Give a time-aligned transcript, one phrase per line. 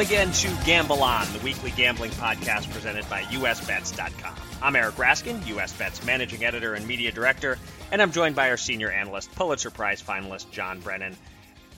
[0.00, 4.34] Welcome again to Gamble On, the weekly gambling podcast presented by USBets.com.
[4.62, 7.58] I'm Eric Raskin, USBets managing editor and media director,
[7.92, 11.18] and I'm joined by our senior analyst, Pulitzer Prize finalist John Brennan.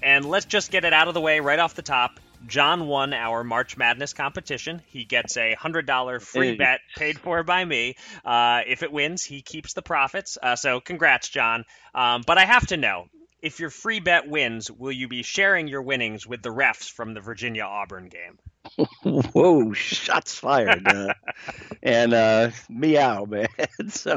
[0.04, 2.20] And let's just get it out of the way right off the top.
[2.46, 4.82] John won our March Madness competition.
[4.86, 6.56] He gets a hundred dollar free Hey.
[6.56, 7.96] bet paid for by me.
[8.24, 10.38] Uh, if it wins, he keeps the profits.
[10.41, 11.64] Uh, so congrats, John.
[11.92, 13.08] Um, but I have to know.
[13.42, 17.12] If your free bet wins, will you be sharing your winnings with the refs from
[17.12, 18.38] the Virginia Auburn game?
[19.33, 20.87] Whoa, shots fired.
[20.87, 21.14] Uh,
[21.83, 23.48] and uh, meow, man.
[23.88, 24.16] so,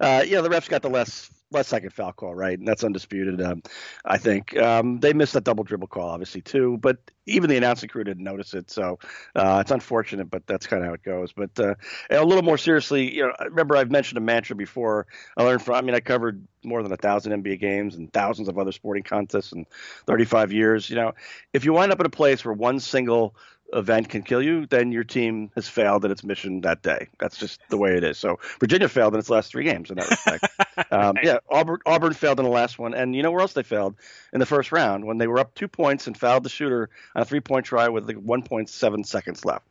[0.00, 2.58] uh, you know, the refs got the less less second foul call, right?
[2.58, 3.40] And that's undisputed.
[3.40, 3.62] Um,
[4.04, 6.78] I think um, they missed that double dribble call, obviously, too.
[6.78, 8.70] But even the announcing crew didn't notice it.
[8.70, 8.98] So
[9.34, 11.32] uh, it's unfortunate, but that's kind of how it goes.
[11.32, 11.74] But uh,
[12.10, 15.06] a little more seriously, you know, I remember I've mentioned a mantra before.
[15.36, 18.48] I learned from, I mean, I covered more than a thousand NBA games and thousands
[18.48, 19.66] of other sporting contests in
[20.06, 20.90] 35 years.
[20.90, 21.12] You know,
[21.52, 23.34] if you wind up in a place where one single
[23.74, 27.08] event can kill you, then your team has failed at its mission that day.
[27.18, 28.18] That's just the way it is.
[28.18, 30.46] So Virginia failed in its last three games in that respect.
[30.92, 33.62] um, yeah, Auburn, Auburn failed in the last one, and you know where else they
[33.62, 33.96] failed
[34.32, 37.22] in the first round when they were up two points and fouled the shooter on
[37.22, 39.66] a three-point try with like 1.7 seconds left.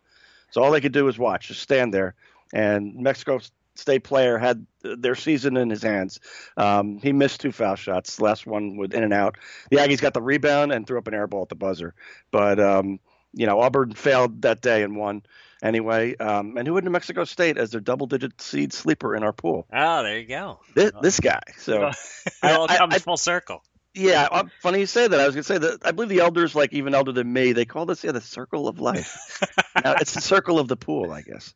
[0.51, 2.15] So all they could do was watch, just stand there,
[2.53, 3.39] and Mexico
[3.75, 6.19] State player had their season in his hands.
[6.57, 8.17] Um, he missed two foul shots.
[8.17, 9.37] The last one with in and out.
[9.71, 11.95] The Aggies got the rebound and threw up an air ball at the buzzer.
[12.29, 12.99] But um,
[13.34, 15.23] you know, Auburn failed that day and won
[15.62, 16.16] anyway.
[16.17, 19.66] Um, and who had New Mexico State as their double-digit seed sleeper in our pool?
[19.73, 20.59] Oh, there you go.
[20.76, 21.42] This, this guy.
[21.58, 21.88] So
[22.26, 23.64] it I- all I- comes I- full circle.
[23.95, 25.20] yeah, uh, funny you say that.
[25.20, 27.66] I was gonna say that I believe the elders, like even elder than me, they
[27.66, 29.39] call this yeah the circle of life.
[29.83, 31.54] now, it's the circle of the pool, I guess.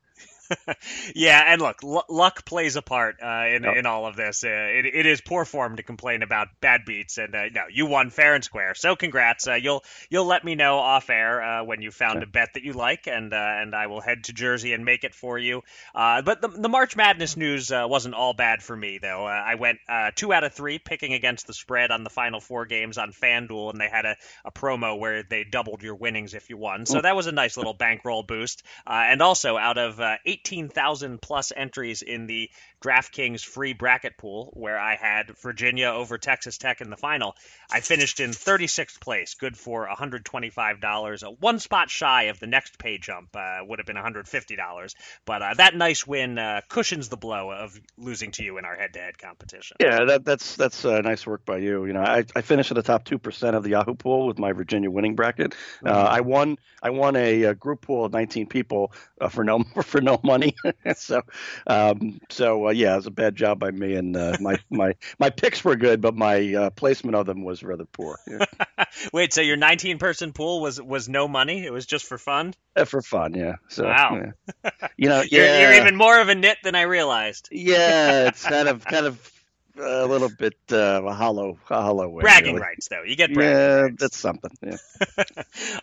[1.16, 3.78] yeah, and look, l- luck plays a part uh, in Yep.
[3.78, 4.44] in all of this.
[4.44, 7.86] Uh, it, it is poor form to complain about bad beats, and uh, no, you
[7.86, 8.74] won fair and square.
[8.76, 9.48] So congrats.
[9.48, 12.64] Uh, you'll you'll let me know off air uh, when you found a bet that
[12.64, 15.64] you like, and uh, and I will head to Jersey and make it for you.
[15.96, 19.26] Uh, but the, the March Madness news uh, wasn't all bad for me though.
[19.26, 22.40] Uh, I went uh, two out of three picking against the spread on the final
[22.40, 24.16] four games on FanDuel, and they had a,
[24.46, 26.86] a promo where they doubled your winnings if you won.
[26.86, 28.64] So that was a nice little bankroll boost.
[28.86, 32.50] Uh, and also, out of uh, 18,000 plus entries in the
[32.82, 37.36] DraftKings free bracket pool, where I had Virginia over Texas Tech in the final,
[37.72, 41.24] I finished in 36th place, good for $125.
[41.24, 44.96] Uh, one spot shy of the next pay jump uh, would have been $150.
[45.26, 48.76] But uh, that nice win uh, cushions the blow of losing to you in our
[48.76, 49.78] head-to-head competition.
[49.80, 51.86] Yeah, that, that's that's uh, nice work by you.
[51.86, 54.40] You know, I, I finished in the top two percent of the Yahoo pool with
[54.40, 55.56] my Virginia winning bracket.
[55.86, 59.64] Uh, I won I won a, uh group pool of 19 people uh, for no
[59.84, 60.56] for no money.
[60.96, 61.22] so
[61.66, 64.94] um, so uh, yeah, it was a bad job by me, and uh, my my
[65.20, 68.18] my picks were good, but my uh, placement of them was rather poor.
[68.28, 68.46] Yeah.
[69.14, 71.66] Wait, so your 19-person pool was was no money?
[71.66, 72.54] It was just for fun?
[72.76, 73.56] Uh, for fun, yeah.
[73.70, 74.32] So Wow.
[74.64, 74.70] yeah.
[74.98, 77.50] you know, You're, you're even more of a nit than I realized.
[77.52, 79.32] yeah, it's kind of kind of
[79.80, 82.22] a little bit uh, a hollow a hollow way.
[82.22, 82.62] Bragging really.
[82.68, 83.04] rights, though.
[83.04, 83.96] You get bragging Yeah, rights.
[84.00, 84.52] that's something.
[84.62, 84.78] Yeah.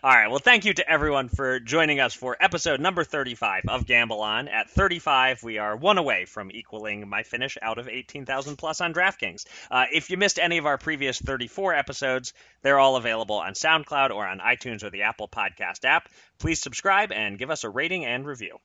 [0.03, 0.27] All right.
[0.29, 4.47] Well, thank you to everyone for joining us for episode number 35 of Gamble On.
[4.47, 8.93] At 35, we are one away from equaling my finish out of 18,000 plus on
[8.93, 9.45] DraftKings.
[9.71, 14.11] Uh, if you missed any of our previous 34 episodes, they're all available on SoundCloud
[14.11, 16.09] or on iTunes or the Apple Podcast app.
[16.39, 18.57] Please subscribe and give us a rating and review.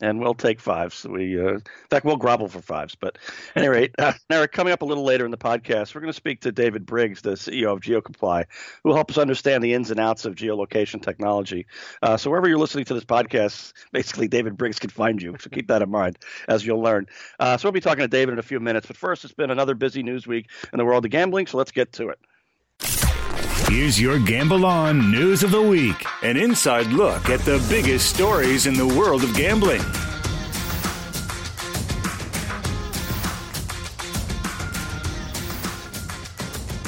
[0.00, 1.04] And we'll take fives.
[1.04, 2.94] We, uh, in fact, we'll grovel for fives.
[2.94, 3.18] But
[3.54, 6.12] at any rate, uh, now coming up a little later in the podcast, we're going
[6.12, 8.44] to speak to David Briggs, the CEO of GeoComply,
[8.82, 11.66] who will help us understand the ins and outs of geolocation technology.
[12.02, 15.36] Uh, so wherever you're listening to this podcast, basically David Briggs can find you.
[15.40, 17.06] So keep that in mind as you'll learn.
[17.38, 18.86] Uh, so we'll be talking to David in a few minutes.
[18.86, 21.46] But first, it's been another busy news week in the world of gambling.
[21.46, 22.18] So let's get to it.
[23.70, 28.66] Here's your Gamble On News of the Week an inside look at the biggest stories
[28.66, 29.82] in the world of gambling.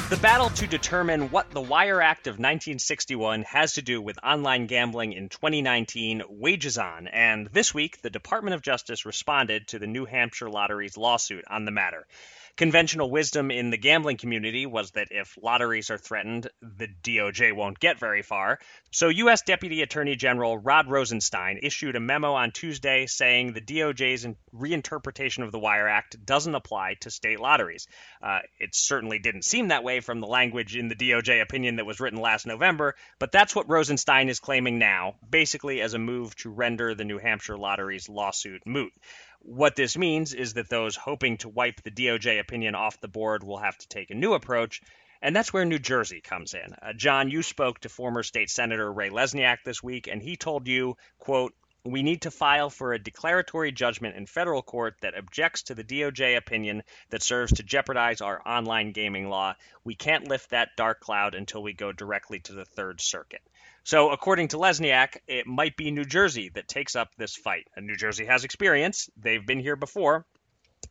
[0.09, 4.65] The battle to determine what the Wire Act of 1961 has to do with online
[4.65, 9.85] gambling in 2019 wages on, and this week the Department of Justice responded to the
[9.85, 12.07] New Hampshire Lottery's lawsuit on the matter.
[12.57, 17.79] Conventional wisdom in the gambling community was that if lotteries are threatened, the DOJ won't
[17.79, 18.59] get very far.
[18.91, 19.41] So, U.S.
[19.41, 25.51] Deputy Attorney General Rod Rosenstein issued a memo on Tuesday saying the DOJ's reinterpretation of
[25.51, 27.87] the Wire Act doesn't apply to state lotteries.
[28.21, 31.85] Uh, it certainly didn't seem that way from the language in the DOJ opinion that
[31.85, 36.35] was written last November, but that's what Rosenstein is claiming now, basically as a move
[36.37, 38.91] to render the New Hampshire Lottery's lawsuit moot.
[39.43, 43.43] What this means is that those hoping to wipe the DOJ opinion off the board
[43.43, 44.81] will have to take a new approach,
[45.19, 46.75] And that's where New Jersey comes in.
[46.79, 50.67] Uh, John, you spoke to former state senator Ray Lesniak this week, and he told
[50.67, 55.63] you, quote, we need to file for a declaratory judgment in federal court that objects
[55.63, 59.55] to the DOJ opinion that serves to jeopardize our online gaming law.
[59.83, 63.41] We can't lift that dark cloud until we go directly to the Third Circuit.
[63.83, 67.67] So, according to Lesniak, it might be New Jersey that takes up this fight.
[67.75, 70.25] And New Jersey has experience, they've been here before.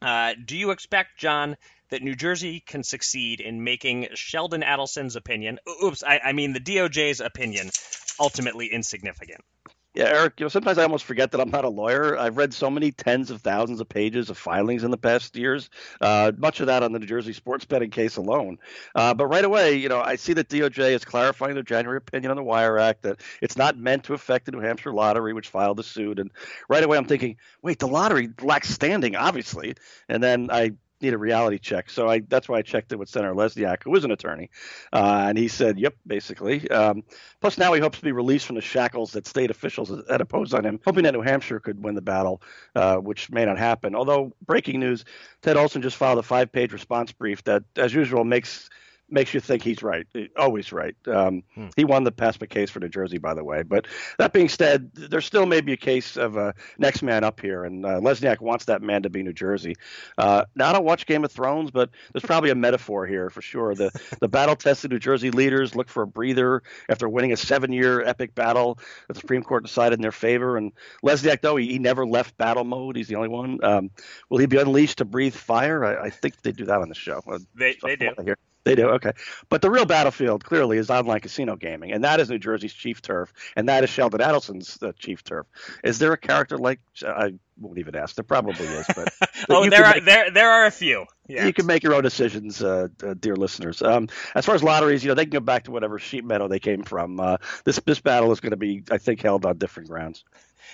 [0.02, 1.56] Uh, do you expect, John,
[1.90, 6.60] that New Jersey can succeed in making Sheldon Adelson's opinion, oops, I, I mean the
[6.60, 7.70] DOJ's opinion,
[8.19, 9.44] ultimately insignificant?
[9.92, 12.16] Yeah, Eric, you know, sometimes I almost forget that I'm not a lawyer.
[12.16, 15.69] I've read so many tens of thousands of pages of filings in the past years,
[16.00, 18.58] uh, much of that on the New Jersey sports betting case alone.
[18.94, 22.31] Uh, but right away, you know, I see that DOJ is clarifying their January opinion
[22.31, 25.48] on the Wire Act that it's not meant to affect the New Hampshire lottery, which
[25.48, 26.20] filed the suit.
[26.20, 26.31] And
[26.69, 29.75] right away, I'm thinking, wait, the lottery lacks standing, obviously.
[30.08, 31.91] And then I need a reality check.
[31.91, 34.50] So I that's why I checked it with Senator Lesniak, who is an attorney,
[34.93, 37.02] uh, and he said, "Yep, basically." Um,
[37.41, 40.55] plus, now he hopes to be released from the shackles that state officials had imposed
[40.55, 42.43] on him, hoping that New Hampshire could win the battle,
[42.75, 43.94] uh, which may not happen.
[43.94, 45.05] Although, breaking news:
[45.43, 48.69] Ted Olson just filed a five-page response brief that, as usual, makes
[49.11, 50.95] makes you think he's right, always right.
[51.07, 51.69] Um, hmm.
[51.77, 53.62] He won the PASPA case for New Jersey, by the way.
[53.62, 53.87] But
[54.19, 57.65] that being said, there still may be a case of a next man up here,
[57.65, 59.77] and uh, Lesniak wants that man to be New Jersey.
[60.19, 63.43] Uh, now I don't watch Game of Thrones, but there's probably a metaphor here for
[63.43, 63.75] sure.
[63.75, 63.91] The
[64.21, 68.79] the battle-tested New Jersey leaders look for a breather after winning a seven-year epic battle.
[69.09, 70.73] The Supreme Court decided in their favor, and
[71.05, 73.62] Lesniak, though he, he never left battle mode, he's the only one.
[73.62, 73.91] Um,
[74.29, 75.85] will he be unleashed to breathe fire?
[75.85, 77.23] I, I think they do that on the show.
[77.55, 78.11] They, they do.
[78.25, 78.37] Here.
[78.65, 79.12] They do okay,
[79.49, 83.01] but the real battlefield clearly is online casino gaming, and that is New Jersey's chief
[83.01, 85.47] turf, and that is Sheldon Adelson's uh, chief turf.
[85.83, 88.17] Is there a character like I won't even ask?
[88.17, 89.15] There probably is, but,
[89.49, 91.07] oh, there are make, there there are a few.
[91.27, 93.81] You can make your own decisions, uh, uh, dear listeners.
[93.81, 96.47] Um, as far as lotteries, you know they can go back to whatever sheep meadow
[96.47, 97.19] they came from.
[97.19, 100.25] Uh, this this battle is going to be, I think, held on different grounds.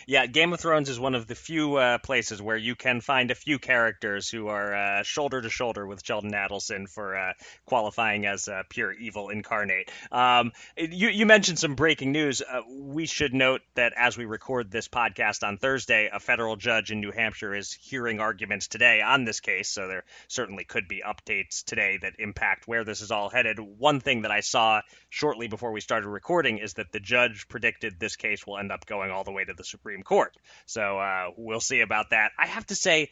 [0.06, 3.31] Yeah, Game of Thrones is one of the few uh, places where you can find
[3.31, 7.33] a few characters who are uh, shoulder to shoulder with Sheldon Adelson for uh,
[7.65, 9.91] qualifying as pure evil incarnate.
[10.12, 12.43] Um, you, you, mentioned some breaking news.
[12.43, 16.91] Uh, we should note that as we record this podcast on Thursday, a federal judge
[16.91, 21.03] in New Hampshire is hearing arguments today on this case, so there certainly could be
[21.06, 23.59] updates today that impact where this is all headed.
[23.59, 24.83] One thing that I saw
[25.16, 28.84] shortly before we started recording is that the judge predicted this case will end up
[28.84, 30.36] going all the way to the Supreme Court.
[30.66, 32.32] So uh, we'll see about that.
[32.38, 33.10] I have to say,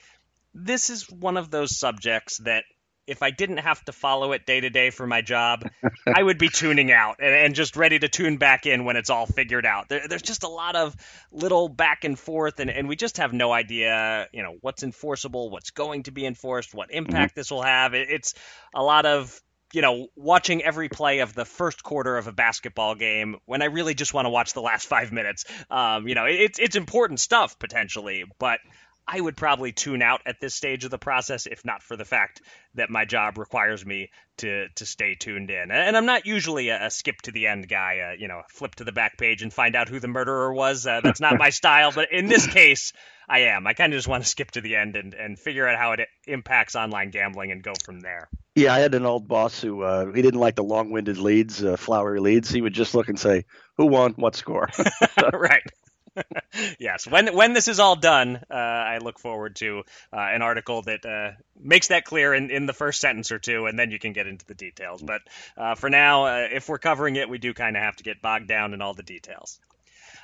[0.53, 2.65] this is one of those subjects that
[3.07, 5.67] if I didn't have to follow it day to day for my job,
[6.07, 9.11] I would be tuning out and, and, just ready to tune back in when it's
[9.11, 9.89] all figured out.
[9.89, 10.97] There, there's just a lot of
[11.31, 15.51] little back and forth, and, and we just have no idea, you know, what's enforceable,
[15.51, 17.41] what's going to be enforced, what impact mm-hmm.
[17.41, 17.95] this will have.
[17.95, 18.35] It, it's
[18.75, 19.39] a lot of
[19.75, 23.67] you know, watching every play of the first quarter of a basketball game when I
[23.67, 25.45] really just want to watch the last five minutes.
[25.71, 28.61] Um, you know, it's it's important stuff potentially, but
[29.07, 32.07] I would probably tune out at this stage of the process if not for the
[32.07, 32.41] fact
[32.75, 35.71] that my job requires me to to stay tuned in.
[35.71, 38.77] And I'm not usually a, a skip to the end guy, uh, you know, flip
[38.77, 40.87] to the back page and find out who the murderer was.
[40.87, 41.93] Uh, that's not my style.
[41.93, 42.93] But in this case,
[43.29, 43.67] I am.
[43.67, 45.93] I kind of just want to skip to the end and, and figure out how
[45.93, 48.29] it impacts online gambling and go from there.
[48.55, 51.77] Yeah, I had an old boss who uh, he didn't like the long-winded leads, uh,
[51.77, 52.51] flowery leads.
[52.51, 53.47] He would just look and say,
[53.79, 54.13] "Who won?
[54.13, 54.71] What score?"
[55.33, 55.63] right.
[56.79, 57.07] yes.
[57.07, 59.83] When when this is all done, uh, I look forward to
[60.13, 63.67] uh, an article that uh, makes that clear in, in the first sentence or two,
[63.67, 65.03] and then you can get into the details.
[65.03, 65.23] But
[65.57, 68.23] uh, for now, uh, if we're covering it, we do kind of have to get
[68.23, 69.59] bogged down in all the details.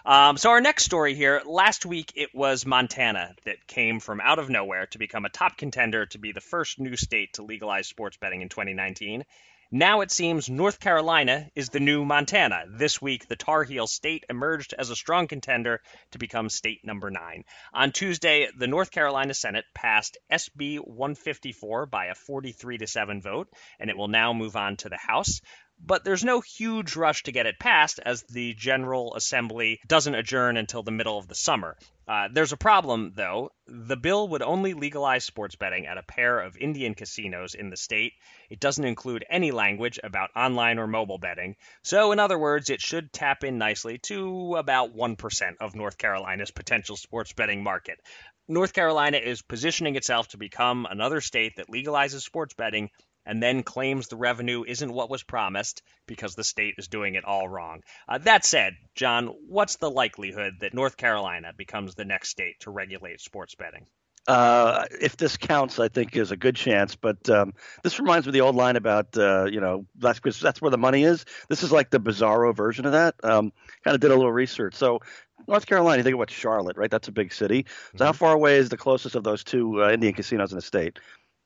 [0.04, 4.38] Um, so our next story here, last week it was Montana that came from out
[4.38, 7.86] of nowhere to become a top contender to be the first new state to legalize
[7.86, 9.24] sports betting in 2019.
[9.72, 12.64] Now it seems North Carolina is the new Montana.
[12.66, 15.80] This week, the Tar Heel state emerged as a strong contender
[16.10, 17.44] to become state number nine.
[17.72, 23.48] On Tuesday, the North Carolina Senate passed SB 154 by a 43 to 7 vote,
[23.78, 25.40] and it will now move on to the House
[25.84, 30.56] but there's no huge rush to get it passed as the General Assembly doesn't adjourn
[30.56, 31.76] until the middle of the summer.
[32.06, 33.52] Uh, there's a problem, though.
[33.66, 37.76] The bill would only legalize sports betting at a pair of Indian casinos in the
[37.76, 38.14] state.
[38.48, 41.56] It doesn't include any language about online or mobile betting.
[41.82, 46.50] So, in other words, it should tap in nicely to about 1% of North Carolina's
[46.50, 48.00] potential sports betting market.
[48.48, 52.90] North Carolina is positioning itself to become another state that legalizes sports betting
[53.26, 57.24] and then claims the revenue isn't what was promised because the state is doing it
[57.24, 57.82] all wrong.
[58.08, 62.70] Uh, that said, John, what's the likelihood that North Carolina becomes the next state to
[62.70, 63.86] regulate sports betting?
[64.26, 66.94] uh, if this counts, I think is a good chance.
[66.94, 70.60] But um, this reminds me of the old line about uh, you know that's that's
[70.60, 71.24] where the money is.
[71.48, 73.16] This is like the bizarro version of that.
[73.22, 73.52] Um,
[73.84, 74.74] kind of did a little research.
[74.74, 75.00] So
[75.48, 76.90] North Carolina, you think about Charlotte, right?
[76.90, 77.66] That's a big city.
[77.66, 78.04] So mm-hmm.
[78.04, 80.98] how far away is the closest of those two uh, Indian casinos in the state?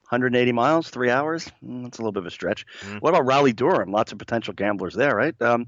[0.08, 1.50] 180 miles, three hours.
[1.64, 2.66] Mm, that's a little bit of a stretch.
[2.80, 2.98] Mm-hmm.
[2.98, 3.90] What about Raleigh Durham?
[3.90, 5.40] Lots of potential gamblers there, right?
[5.42, 5.66] Um,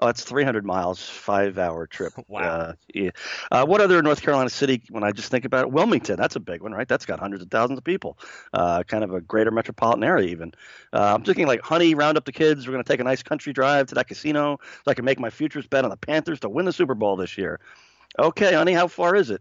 [0.00, 2.12] Oh, it's 300 miles, five hour trip.
[2.28, 2.40] Wow.
[2.40, 3.10] Uh, yeah.
[3.50, 5.72] Uh, what other North Carolina city, when I just think about it?
[5.72, 6.86] Wilmington, that's a big one, right?
[6.86, 8.18] That's got hundreds of thousands of people,
[8.52, 10.52] uh, kind of a greater metropolitan area, even.
[10.92, 12.66] Uh, I'm thinking like, honey, round up the kids.
[12.66, 15.18] We're going to take a nice country drive to that casino so I can make
[15.18, 17.58] my futures bet on the Panthers to win the Super Bowl this year.
[18.18, 19.40] Okay, honey, how far is it?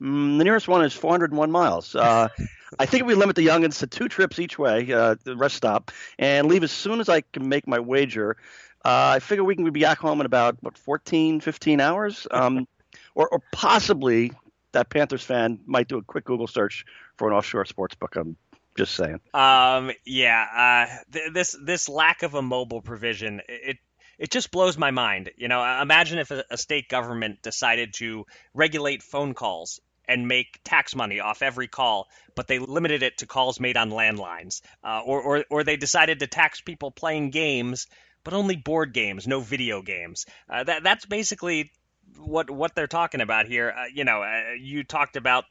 [0.00, 1.94] Mm, the nearest one is 401 miles.
[1.94, 2.28] Uh,
[2.78, 5.56] I think if we limit the youngins to two trips each way, uh, the rest
[5.56, 8.36] stop, and leave as soon as I can make my wager,
[8.84, 12.68] uh, I figure we can be back home in about what 14, 15 hours, um,
[13.14, 14.32] or, or possibly
[14.72, 16.84] that Panthers fan might do a quick Google search
[17.16, 18.16] for an offshore sports book.
[18.16, 18.36] I'm
[18.76, 19.20] just saying.
[19.34, 23.78] Um, yeah, uh, th- this this lack of a mobile provision it
[24.18, 25.30] it just blows my mind.
[25.36, 30.96] You know, imagine if a state government decided to regulate phone calls and make tax
[30.96, 35.20] money off every call, but they limited it to calls made on landlines, uh, or,
[35.20, 37.86] or or they decided to tax people playing games
[38.24, 40.26] but only board games, no video games.
[40.50, 41.72] Uh, that that's basically
[42.18, 43.74] what what they're talking about here.
[43.76, 45.44] Uh, you know, uh, you talked about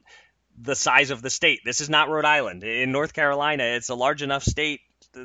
[0.60, 1.62] the size of the state.
[1.66, 2.64] This is not Rhode Island.
[2.64, 4.82] In North Carolina, it's a large enough state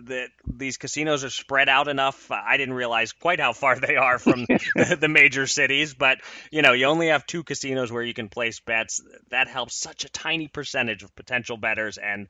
[0.06, 2.30] that these casinos are spread out enough.
[2.30, 6.18] I didn't realize quite how far they are from the, the, major cities, but
[6.50, 9.00] you know, you only have two casinos where you can place bets.
[9.30, 12.28] That helps such a tiny percentage of potential bettors, and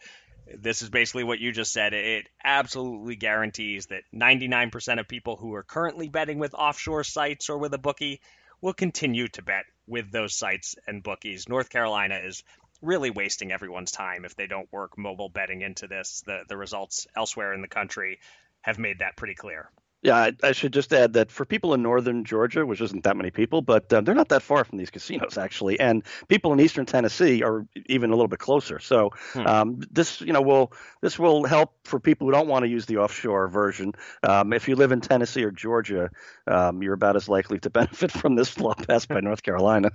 [0.58, 1.94] this is basically what you just said.
[1.94, 7.58] It absolutely guarantees that 99% of people who are currently betting with offshore sites or
[7.58, 8.20] with a bookie
[8.60, 11.48] will continue to bet with those sites and bookies.
[11.48, 12.42] North Carolina is
[12.82, 16.22] really wasting everyone's time if they don't work mobile betting into this.
[16.26, 18.18] The the results elsewhere in the country
[18.60, 19.70] have made that pretty clear.
[20.02, 23.16] Yeah, I, I, should just add that for people in northern Georgia, which isn't that
[23.16, 26.58] many people, but uh, they're not that far from these casinos actually, and people in
[26.58, 28.80] eastern Tennessee are even a little bit closer.
[28.80, 29.46] So hmm.
[29.46, 32.84] um, this, you know, will this will help for people who don't want to use
[32.86, 33.92] the offshore version.
[34.24, 36.10] Um, if you live in Tennessee or Georgia,
[36.48, 39.90] um, you're about as likely to benefit from this law passed by North Carolina.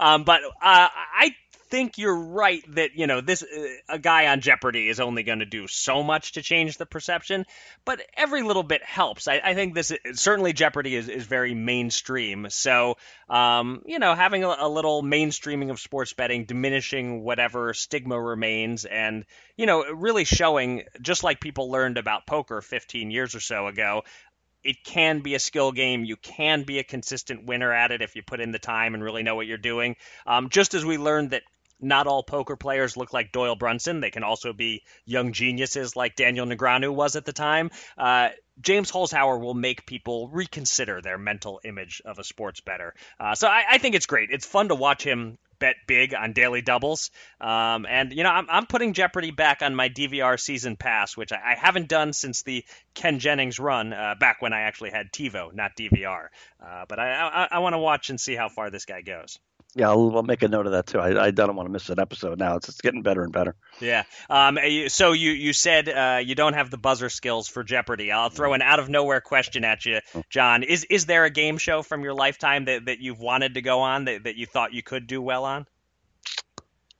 [0.00, 1.34] um, but uh, I
[1.68, 5.40] think you're right that you know this uh, a guy on Jeopardy is only going
[5.40, 7.44] to do so much to change the perception,
[7.84, 9.28] but every little bit helps.
[9.28, 12.96] I, I think this certainly Jeopardy is, is very mainstream, so
[13.28, 18.84] um, you know having a, a, little mainstreaming of sports betting, diminishing whatever stigma remains,
[18.84, 19.24] and
[19.56, 24.02] you know really showing just like people learned about poker 15 years or so ago,
[24.66, 26.04] it can be a skill game.
[26.04, 29.02] You can be a consistent winner at it if you put in the time and
[29.02, 29.96] really know what you're doing.
[30.26, 31.42] Um, just as we learned that
[31.80, 34.00] not all poker players look like Doyle Brunson.
[34.00, 37.70] They can also be young geniuses like Daniel Negreanu was at the time.
[37.98, 38.30] Uh,
[38.60, 42.94] James Holzhauer will make people reconsider their mental image of a sports bettor.
[43.20, 44.30] Uh, so I, I, think it's great.
[44.30, 47.10] It's fun to watch him bet big on daily doubles.
[47.40, 51.32] Um, and, you know, I'm, I'm, putting Jeopardy back on my DVR season pass, which
[51.32, 52.64] I, I haven't done since the
[52.94, 56.28] Ken Jennings run, uh, back when I actually had TiVo, not DVR.
[56.64, 59.38] Uh, but I, I, I want to watch and see how far this guy goes.
[59.74, 60.98] Yeah, I'll, I'll, make a note of that too.
[60.98, 62.56] I, I don't want to miss an episode now.
[62.56, 63.54] It's, it's getting better and better.
[63.80, 64.04] Yeah.
[64.30, 64.58] Um.
[64.88, 68.10] So you you said uh, you don't have the buzzer skills for Jeopardy.
[68.10, 70.22] I'll throw an out of nowhere question at you, oh.
[70.30, 70.62] John.
[70.62, 73.80] Is is there a game show from your lifetime that, that you've wanted to go
[73.80, 75.66] on that, that you thought you could do well on?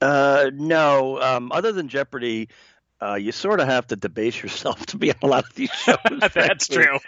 [0.01, 1.21] Uh, no.
[1.21, 2.49] Um, other than Jeopardy,
[3.01, 5.71] uh, you sort of have to debase yourself to be on a lot of these
[5.85, 5.97] shows.
[6.35, 6.99] That's true.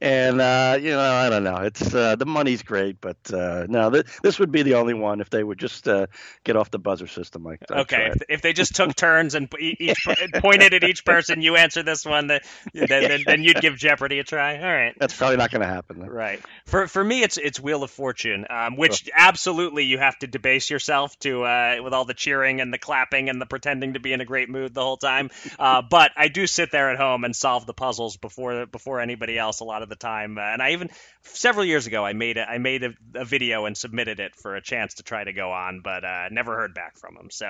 [0.00, 1.58] And uh, you know, I don't know.
[1.58, 5.20] It's uh, the money's great, but uh, no, th- this would be the only one
[5.20, 6.06] if they would just uh,
[6.42, 7.78] get off the buzzer system like that.
[7.80, 11.82] Okay, if, if, they just took turns and each pointed at each person, you answer
[11.82, 12.40] this one, then,
[12.72, 14.58] then, then you'd give Jeopardy a try.
[14.58, 16.00] All right, that's probably not going to happen.
[16.00, 16.06] Though.
[16.06, 16.42] Right.
[16.66, 19.16] For for me, it's it's Wheel of Fortune, um, which oh.
[19.16, 23.28] absolutely you have to debase yourself to uh, with all the cheering and the clapping
[23.28, 25.30] and the pretending to be in a great mood the whole time.
[25.58, 29.38] Uh, but I do sit there at home and solve the puzzles before before anybody
[29.38, 30.38] else a lot of the time.
[30.38, 30.90] Uh, and I even
[31.22, 34.56] several years ago I made a, I made a, a, video and submitted it for
[34.56, 37.30] a chance to try to go on, but uh, never heard back from them.
[37.30, 37.46] So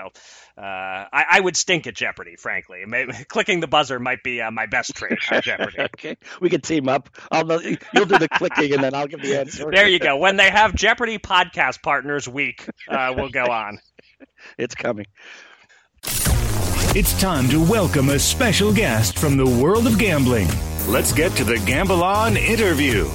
[0.56, 2.84] uh, I, I, would stink at Jeopardy, frankly.
[2.86, 5.78] Maybe, clicking the buzzer might be uh, my best trait at Jeopardy.
[5.80, 7.10] okay, we can team up.
[7.30, 9.70] I'll you'll do the clicking and then I'll give the answer.
[9.70, 10.16] There you go.
[10.16, 13.78] When they have Jeopardy podcast partners week, we'll go on.
[14.58, 15.06] It's coming.
[16.96, 20.46] It's time to welcome a special guest from the world of gambling.
[20.86, 23.06] Let's get to the Gamble On interview.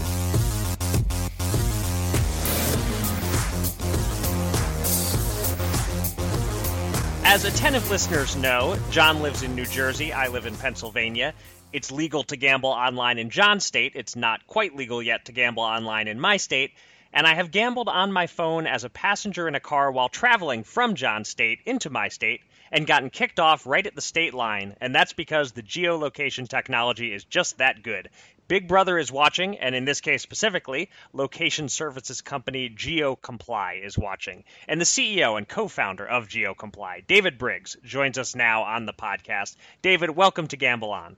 [7.23, 11.33] As attentive listeners know, John lives in New Jersey, I live in Pennsylvania.
[11.71, 13.93] It's legal to gamble online in John's state.
[13.95, 16.73] It's not quite legal yet to gamble online in my state.
[17.13, 20.65] And I have gambled on my phone as a passenger in a car while traveling
[20.65, 24.75] from John's state into my state and gotten kicked off right at the state line,
[24.81, 28.09] and that's because the geolocation technology is just that good.
[28.49, 34.43] Big Brother is watching, and in this case specifically, location services company GeoComply is watching.
[34.67, 38.93] And the CEO and co founder of GeoComply, David Briggs, joins us now on the
[38.93, 39.55] podcast.
[39.83, 41.15] David, welcome to Gamble On.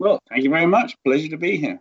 [0.00, 0.96] Well, thank you very much.
[1.04, 1.78] Pleasure to be here.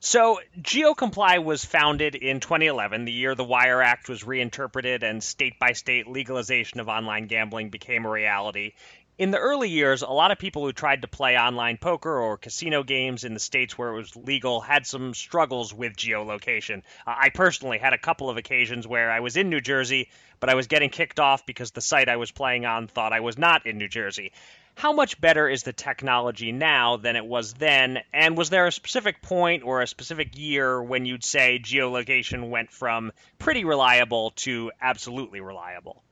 [0.00, 5.58] So, GeoComply was founded in 2011, the year the Wire Act was reinterpreted and state
[5.58, 8.74] by state legalization of online gambling became a reality.
[9.18, 12.36] In the early years, a lot of people who tried to play online poker or
[12.36, 16.82] casino games in the states where it was legal had some struggles with geolocation.
[17.04, 20.48] Uh, I personally had a couple of occasions where I was in New Jersey, but
[20.48, 23.36] I was getting kicked off because the site I was playing on thought I was
[23.36, 24.30] not in New Jersey
[24.78, 27.98] how much better is the technology now than it was then?
[28.12, 32.70] And was there a specific point or a specific year when you'd say geolocation went
[32.70, 33.10] from
[33.40, 36.04] pretty reliable to absolutely reliable?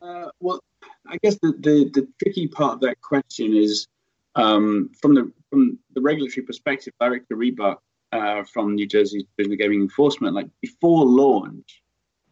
[0.00, 0.62] Uh, well,
[1.04, 3.88] I guess the, the, the, tricky part of that question is
[4.36, 6.92] um, from the from the regulatory perspective.
[7.00, 7.82] Director Rebuck
[8.12, 11.82] uh, from New Jersey Division of Gaming Enforcement, like before launch,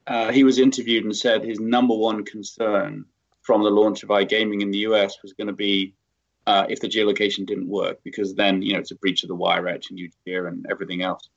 [0.06, 3.06] uh, he was interviewed and said his number one concern
[3.42, 5.94] from the launch of iGaming in the US was going to be
[6.46, 9.34] uh, if the geolocation didn't work, because then you know it's a breach of the
[9.34, 11.28] wire act and UGR and everything else.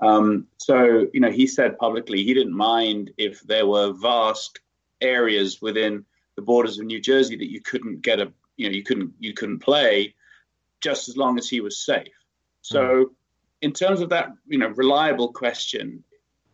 [0.00, 4.60] Um, so you know he said publicly he didn't mind if there were vast
[5.00, 6.04] areas within
[6.36, 9.34] the borders of New Jersey that you couldn't get a you know you couldn't you
[9.34, 10.14] couldn't play,
[10.80, 12.14] just as long as he was safe.
[12.62, 13.04] So mm.
[13.60, 16.04] in terms of that you know reliable question,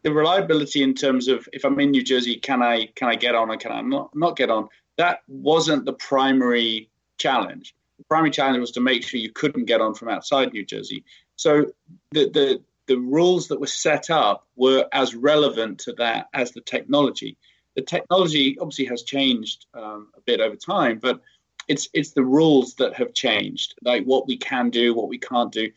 [0.02, 3.34] the reliability in terms of if I'm in New Jersey, can I can I get
[3.34, 4.68] on or can I not not get on?
[4.98, 7.74] That wasn't the primary challenge.
[7.98, 11.04] The primary challenge was to make sure you couldn't get on from outside New Jersey.
[11.36, 11.66] So
[12.10, 16.60] the the the rules that were set up were as relevant to that as the
[16.60, 17.36] technology.
[17.76, 21.20] The technology obviously has changed um, a bit over time, but
[21.68, 25.52] it's it's the rules that have changed, like what we can do, what we can't
[25.52, 25.70] do.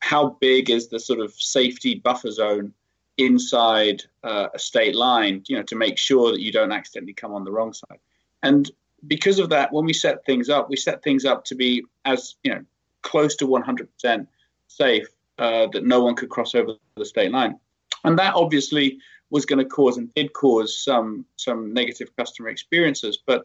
[0.00, 2.74] How big is the sort of safety buffer zone
[3.16, 7.32] inside uh, a state line, you know, to make sure that you don't accidentally come
[7.32, 7.98] on the wrong side.
[8.42, 8.70] And
[9.06, 12.36] because of that, when we set things up, we set things up to be as
[12.42, 12.64] you know
[13.02, 14.26] close to 100%
[14.66, 15.06] safe
[15.38, 17.58] uh, that no one could cross over the state line.
[18.04, 18.98] And that obviously
[19.30, 23.44] was going to cause and did cause some some negative customer experiences, but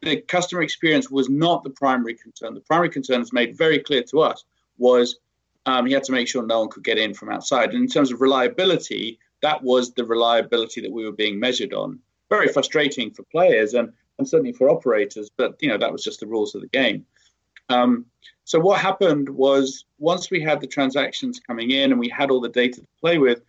[0.00, 2.54] the customer experience was not the primary concern.
[2.54, 4.44] The primary concern, is made very clear to us,
[4.78, 5.16] was
[5.66, 7.72] um, he had to make sure no one could get in from outside.
[7.72, 12.00] And in terms of reliability, that was the reliability that we were being measured on.
[12.28, 16.20] Very frustrating for players and, and certainly for operators, but you know that was just
[16.20, 17.04] the rules of the game.
[17.68, 18.06] Um,
[18.44, 22.40] so what happened was once we had the transactions coming in and we had all
[22.40, 23.42] the data to play with,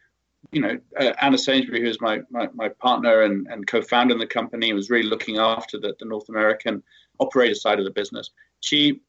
[0.52, 4.28] you know, uh, Anna Sainsbury, who's my, my, my partner and, and co-founder in the
[4.28, 6.84] company, was really looking after the, the North American
[7.20, 8.30] operator side of the business.
[8.60, 9.02] She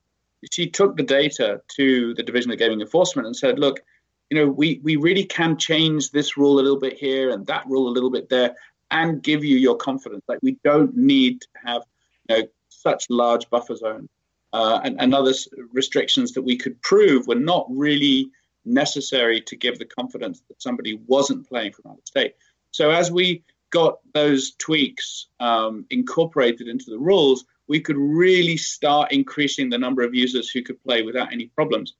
[0.50, 3.80] she took the data to the Division of Gaming Enforcement and said, look,
[4.28, 7.66] you know, we, we really can change this rule a little bit here and that
[7.66, 8.54] rule a little bit there
[8.94, 10.22] and give you your confidence.
[10.28, 11.82] Like we don't need to have
[12.30, 14.08] you know, such large buffer zones
[14.52, 15.32] uh, and, and other
[15.72, 18.30] restrictions that we could prove were not really
[18.64, 22.34] necessary to give the confidence that somebody wasn't playing from out of state.
[22.70, 29.10] So as we got those tweaks um, incorporated into the rules, we could really start
[29.10, 31.94] increasing the number of users who could play without any problems.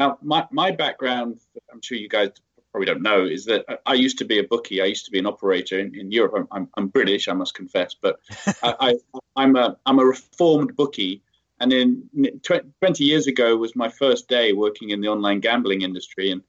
[0.00, 1.38] Now, my, my background,
[1.72, 2.30] I'm sure you guys
[2.72, 4.82] probably don't know, is that I used to be a bookie.
[4.82, 6.48] I used to be an operator in, in Europe.
[6.50, 8.18] I'm, I'm British, I must confess, but
[8.62, 8.96] I,
[9.36, 11.22] I, am a, I'm a reformed bookie
[11.62, 16.32] and then 20 years ago was my first day working in the online gambling industry.
[16.32, 16.42] And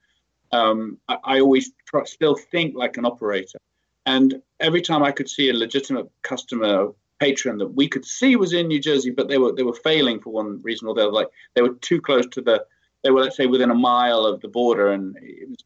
[0.52, 3.60] um, I, I, always try, still think like an operator.
[4.08, 8.54] And every time I could see a legitimate customer patron that we could see was
[8.54, 11.12] in New Jersey, but they were they were failing for one reason or the other.
[11.12, 12.66] Like they were too close to the,
[13.04, 15.58] they were let's say within a mile of the border, and it was,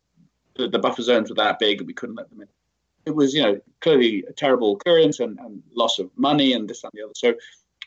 [0.57, 2.47] the, the, buffer zones were that big we couldn't let them in.
[3.05, 6.83] It was you know clearly a terrible occurrence and, and loss of money and this
[6.83, 7.13] and the other.
[7.15, 7.35] So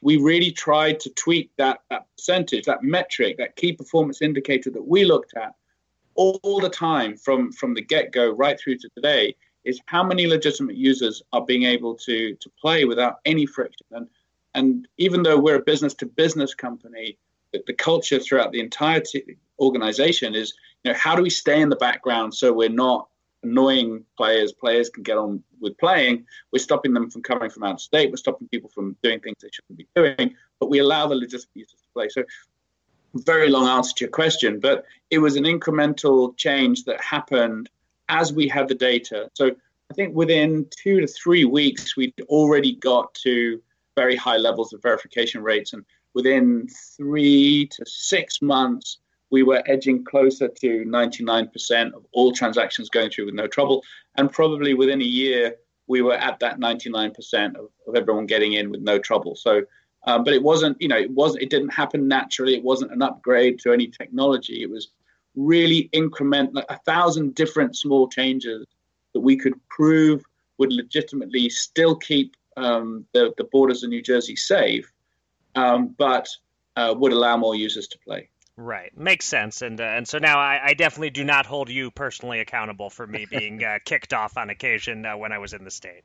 [0.03, 4.87] we really tried to tweak that, that percentage, that metric, that key performance indicator that
[4.87, 5.55] we looked at
[6.15, 10.27] all the time from, from the get go right through to today is how many
[10.27, 13.87] legitimate users are being able to, to play without any friction.
[13.93, 14.09] And,
[14.55, 17.19] and even though we're a business to business company,
[17.53, 19.01] the, the culture throughout the entire
[19.61, 23.09] organization is, you know, how do we stay in the background so we're not
[23.43, 24.53] annoying players.
[24.53, 26.27] Players can get on with playing.
[26.53, 28.11] We're stopping them from coming from out of state.
[28.11, 30.35] We're stopping people from doing things they shouldn't be doing.
[30.59, 32.09] But we allow the legitimate users to play.
[32.09, 32.25] So,
[33.15, 37.69] very long answer to your question, but it was an incremental change that happened
[38.09, 39.31] as we had the data.
[39.35, 39.51] So,
[39.91, 43.61] I think within two to three weeks, we'd already got to
[43.97, 45.73] very high levels of verification rates.
[45.73, 48.99] And within three to six months,
[49.31, 53.83] we were edging closer to 99% of all transactions going through with no trouble.
[54.17, 58.71] And probably within a year, we were at that 99% of, of everyone getting in
[58.71, 59.37] with no trouble.
[59.37, 59.63] So,
[60.07, 62.55] um, but it wasn't, you know, it wasn't, it didn't happen naturally.
[62.55, 64.63] It wasn't an upgrade to any technology.
[64.63, 64.89] It was
[65.37, 68.67] really increment, like a thousand different small changes
[69.15, 70.23] that we could prove
[70.59, 74.91] would legitimately still keep um, the, the borders of New Jersey safe,
[75.55, 76.29] um, but
[76.77, 78.29] uh, would allow more users to play.
[78.61, 81.91] Right, makes sense, and uh, and so now I, I, definitely do not hold you
[81.91, 85.65] personally accountable for me being uh, kicked off on occasion uh, when I was in
[85.65, 86.03] the state.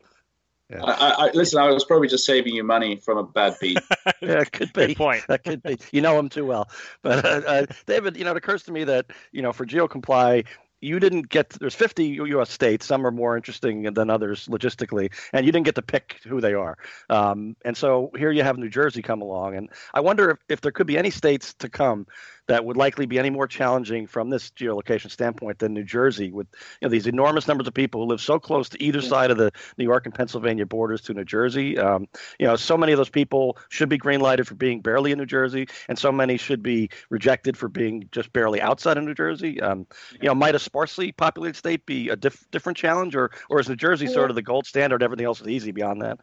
[0.69, 0.81] Yeah.
[0.81, 3.77] I, I, listen, I was probably just saving you money from a bad beat.
[4.21, 4.87] yeah, it could be.
[4.87, 5.25] Good point.
[5.27, 5.77] That could be.
[5.91, 6.69] You know him too well,
[7.01, 10.45] but uh, uh, David, you know, it occurs to me that you know for GeoComply,
[10.79, 12.49] you didn't get there's 50 U.S.
[12.49, 12.85] states.
[12.85, 16.53] Some are more interesting than others logistically, and you didn't get to pick who they
[16.53, 16.77] are.
[17.09, 20.61] Um, and so here you have New Jersey come along, and I wonder if, if
[20.61, 22.07] there could be any states to come
[22.47, 26.47] that would likely be any more challenging from this geolocation standpoint than New Jersey, with
[26.81, 29.37] you know these enormous numbers of people who live so close to either side of
[29.37, 31.77] the New York and Pennsylvania borders to New Jersey.
[31.77, 32.07] Um,
[32.39, 35.17] you know, so many of those people should be green lighted for being barely in
[35.17, 39.13] New Jersey, and so many should be rejected for being just barely outside of New
[39.13, 39.61] Jersey.
[39.61, 39.87] Um,
[40.21, 43.69] you know, might a sparsely populated state be a diff- different challenge, or or is
[43.69, 45.03] New Jersey sort of the gold standard?
[45.03, 46.19] Everything else is easy beyond that.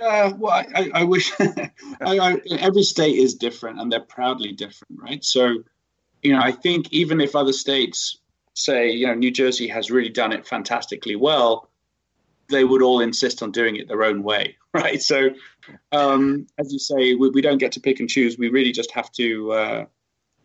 [0.00, 5.00] Uh, well, I, I wish I, I, every state is different and they're proudly different,
[5.00, 5.24] right?
[5.24, 5.64] So,
[6.22, 8.18] you know, I think even if other states
[8.54, 11.70] say, you know, New Jersey has really done it fantastically well,
[12.48, 15.02] they would all insist on doing it their own way, right?
[15.02, 15.30] So,
[15.92, 18.38] um, as you say, we, we, don't get to pick and choose.
[18.38, 19.84] We really just have to uh,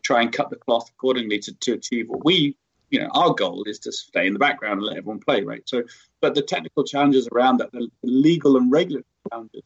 [0.02, 2.56] try and cut the cloth accordingly to, to achieve what we,
[2.90, 5.62] you know, our goal is to stay in the background and let everyone play, right?
[5.66, 5.84] So,
[6.20, 9.62] but the technical challenges around that, the legal and regulatory challenges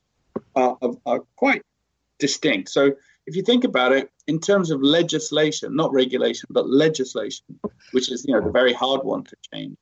[0.54, 1.62] are, are, quite
[2.18, 2.68] distinct.
[2.70, 2.92] So
[3.26, 7.44] if you think about it in terms of legislation, not regulation, but legislation,
[7.92, 9.76] which is you know the very hard one to change.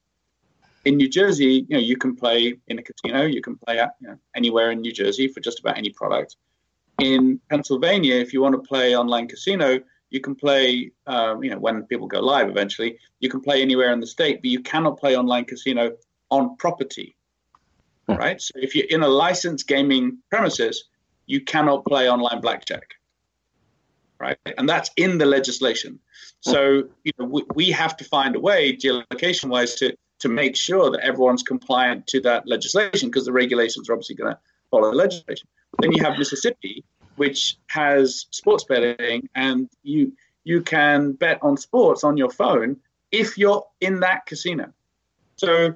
[0.85, 3.95] In New Jersey, you know you can play in a casino, you can play at,
[4.01, 6.37] you know, anywhere in New Jersey for just about any product.
[7.01, 11.59] In Pennsylvania, if you want to play online casino, you can play, um, you know,
[11.59, 14.99] when people go live eventually, you can play anywhere in the state, but you cannot
[14.99, 15.93] play online casino
[16.31, 17.16] on property.
[18.09, 18.41] Right?
[18.41, 20.85] So if you're in a licensed gaming premises,
[21.27, 22.95] you cannot play online blackjack,
[24.21, 24.39] right?
[24.59, 25.99] And that's in the legislation.
[26.41, 30.57] So you know, we, we have to find a way, geolocation wise, to to make
[30.57, 34.39] sure that everyone's compliant to that legislation because the regulations are obviously going to
[34.71, 35.47] follow the legislation.
[35.79, 36.85] Then you have Mississippi,
[37.17, 40.13] which has sports betting, and you
[40.45, 42.77] you can bet on sports on your phone
[43.11, 44.73] if you're in that casino.
[45.37, 45.75] So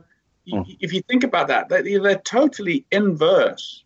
[0.49, 0.77] mm.
[0.81, 3.85] if you think about that, they're, they're, totally inverse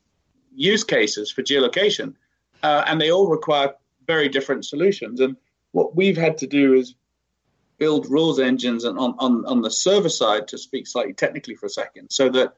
[0.55, 2.14] use cases for geolocation,
[2.62, 3.75] uh, and they all require
[4.07, 5.21] very different solutions.
[5.21, 5.37] And
[5.73, 6.95] what we've had to do is
[7.79, 11.67] build rules engines and on, on, on the server side to speak slightly technically for
[11.67, 12.55] a second so that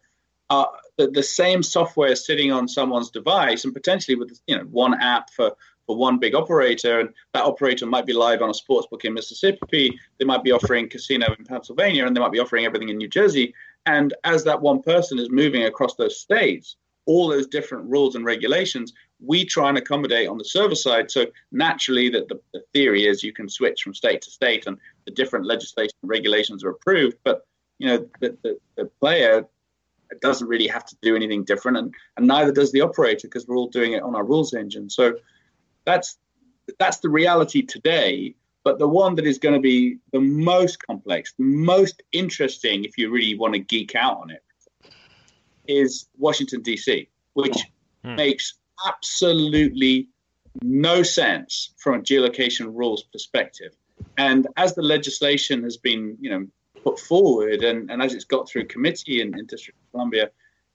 [0.50, 5.00] uh, the, the same software sitting on someone's device and potentially with you know one
[5.00, 5.56] app for
[5.86, 9.14] for one big operator, and that operator might be live on a sports book in
[9.14, 9.98] Mississippi.
[10.18, 13.08] They might be offering casino in Pennsylvania, and they might be offering everything in New
[13.08, 13.54] Jersey.
[13.86, 18.24] And as that one person is moving across those states, all those different rules and
[18.24, 18.92] regulations,
[19.24, 21.10] we try and accommodate on the server side.
[21.10, 24.76] So naturally, that the, the theory is you can switch from state to state, and
[25.04, 27.16] the different legislation and regulations are approved.
[27.24, 27.46] But
[27.78, 29.46] you know, the, the, the player
[30.20, 33.56] doesn't really have to do anything different, and, and neither does the operator because we're
[33.56, 34.90] all doing it on our rules engine.
[34.90, 35.14] So
[35.84, 36.18] that's
[36.78, 38.34] that's the reality today.
[38.66, 42.98] But the one that is going to be the most complex, the most interesting, if
[42.98, 44.42] you really want to geek out on it,
[45.68, 47.56] is Washington D.C., which
[48.04, 48.16] hmm.
[48.16, 50.08] makes absolutely
[50.62, 53.72] no sense from a geolocation rules perspective.
[54.18, 56.48] And as the legislation has been, you know,
[56.82, 60.32] put forward and, and as it's got through committee in, in District of Columbia,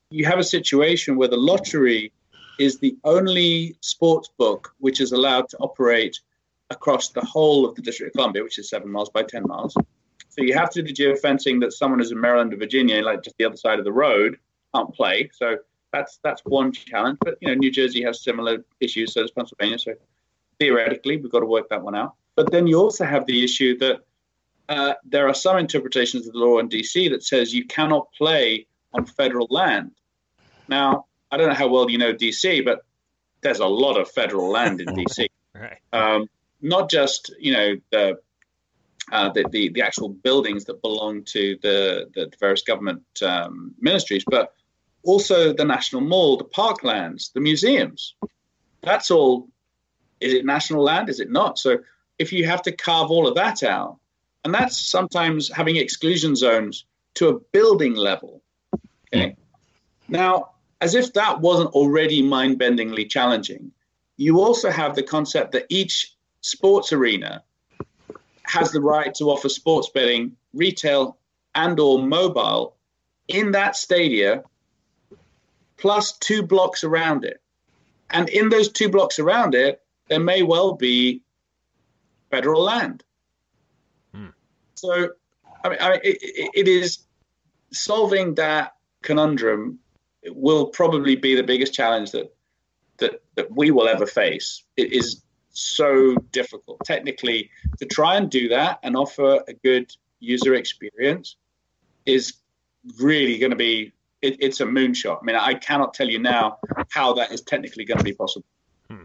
[0.08, 2.10] you have a situation where the lottery
[2.58, 6.20] is the only sports book which is allowed to operate
[6.72, 9.74] across the whole of the District of Columbia, which is seven miles by 10 miles.
[10.28, 13.22] So you have to do the geofencing that someone who's in Maryland or Virginia, like
[13.22, 14.38] just the other side of the road,
[14.74, 15.30] can't play.
[15.34, 15.58] So
[15.92, 17.18] that's that's one challenge.
[17.20, 19.78] But you know, New Jersey has similar issues, so does Pennsylvania.
[19.78, 19.92] So
[20.58, 22.14] theoretically, we've got to work that one out.
[22.34, 24.00] But then you also have the issue that
[24.68, 28.66] uh, there are some interpretations of the law in DC that says you cannot play
[28.94, 29.90] on federal land.
[30.68, 32.80] Now, I don't know how well you know DC, but
[33.42, 35.26] there's a lot of federal land in DC.
[35.54, 35.78] right.
[35.92, 36.28] Um,
[36.62, 38.18] not just you know the,
[39.10, 44.24] uh, the, the the actual buildings that belong to the the various government um, ministries,
[44.24, 44.54] but
[45.02, 48.14] also the National Mall, the parklands, the museums.
[48.82, 49.48] That's all.
[50.20, 51.08] Is it national land?
[51.08, 51.58] Is it not?
[51.58, 51.78] So
[52.18, 53.98] if you have to carve all of that out,
[54.44, 58.42] and that's sometimes having exclusion zones to a building level.
[59.12, 59.36] Okay.
[60.08, 63.72] Now, as if that wasn't already mind bendingly challenging,
[64.16, 66.11] you also have the concept that each
[66.42, 67.42] sports arena
[68.42, 71.16] has the right to offer sports betting, retail,
[71.54, 72.76] and or mobile
[73.28, 74.42] in that stadia
[75.78, 77.40] plus two blocks around it.
[78.10, 81.22] And in those two blocks around it, there may well be
[82.30, 83.02] federal land.
[84.14, 84.28] Hmm.
[84.74, 85.10] So,
[85.64, 86.98] I mean, I mean it, it is
[87.72, 89.78] solving that conundrum
[90.26, 92.34] will probably be the biggest challenge that
[92.98, 94.62] that that we will ever face.
[94.76, 100.54] It is so difficult technically to try and do that and offer a good user
[100.54, 101.36] experience
[102.06, 102.34] is
[102.98, 105.18] really going to be it, it's a moonshot.
[105.20, 106.58] I mean, I cannot tell you now
[106.90, 108.46] how that is technically going to be possible.
[108.88, 109.02] Hmm.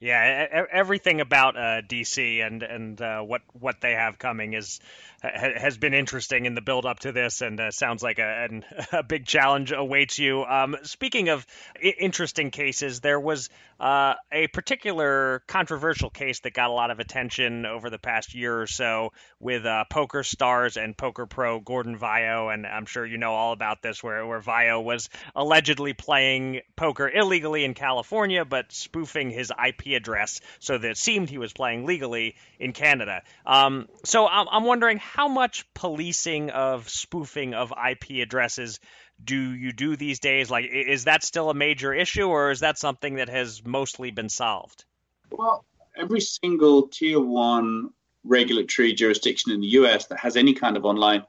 [0.00, 4.80] Yeah, everything about uh, DC and and uh, what what they have coming is
[5.22, 8.48] has been interesting in the build up to this, and uh, sounds like a,
[8.92, 10.44] a, big challenge awaits you.
[10.44, 13.48] Um, speaking of I- interesting cases, there was
[13.82, 18.62] uh, a particular controversial case that got a lot of attention over the past year
[18.62, 23.18] or so with uh, Poker Stars and Poker Pro Gordon Vayo, and I'm sure you
[23.18, 28.70] know all about this, where where Vayo was allegedly playing poker illegally in California, but
[28.70, 33.22] spoofing his IP address so that it seemed he was playing legally in Canada.
[33.44, 38.78] Um, so I'm, I'm wondering how much policing of spoofing of IP addresses
[39.24, 40.50] do you do these days?
[40.50, 44.28] Like, is that still a major issue, or is that something that has mostly been
[44.28, 44.84] solved?
[45.30, 45.64] Well,
[45.96, 47.90] every single tier one
[48.24, 51.24] regulatory jurisdiction in the US that has any kind of online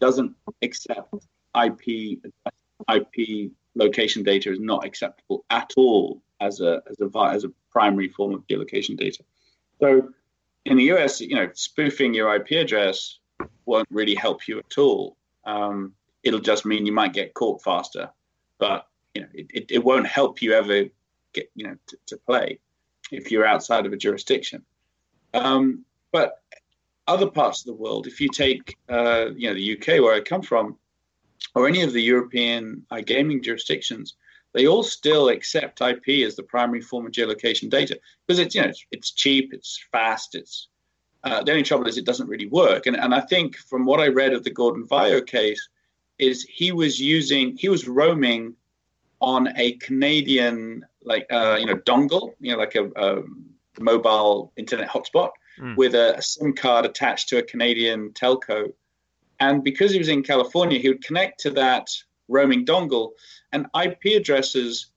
[0.00, 1.14] doesn't accept
[1.56, 2.18] IP
[2.92, 8.08] IP location data is not acceptable at all as a as a as a primary
[8.08, 9.22] form of geolocation data.
[9.80, 10.08] So
[10.64, 13.18] in the US, you know, spoofing your IP address
[13.66, 15.16] won't really help you at all.
[15.44, 18.10] Um, it'll just mean you might get caught faster,
[18.58, 20.84] but you know, it, it, it won't help you ever
[21.32, 22.58] get you know to, to play
[23.12, 24.64] if you're outside of a jurisdiction.
[25.34, 26.42] Um, but
[27.06, 30.20] other parts of the world, if you take uh, you know the UK where I
[30.20, 30.78] come from,
[31.54, 34.14] or any of the European iGaming jurisdictions,
[34.52, 38.62] they all still accept IP as the primary form of geolocation data because it's you
[38.62, 40.68] know it's, it's cheap, it's fast, it's
[41.24, 42.86] uh, the only trouble is it doesn't really work.
[42.86, 45.68] And and I think from what I read of the Gordon Vayo case,
[46.18, 48.54] is he was using he was roaming
[49.20, 53.22] on a Canadian like uh, you know dongle, you know like a, a
[53.80, 55.76] mobile internet hotspot mm.
[55.76, 58.72] with a, a SIM card attached to a Canadian telco.
[59.40, 61.88] And because he was in California, he would connect to that
[62.28, 63.10] roaming dongle
[63.52, 64.90] and IP addresses.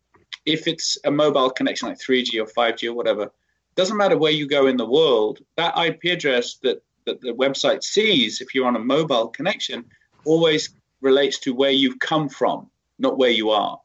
[0.45, 3.31] If it's a mobile connection like 3G or 5G or whatever,
[3.75, 5.39] doesn't matter where you go in the world.
[5.55, 9.85] That IP address that, that the website sees, if you're on a mobile connection,
[10.25, 10.69] always
[11.01, 13.79] relates to where you've come from, not where you are.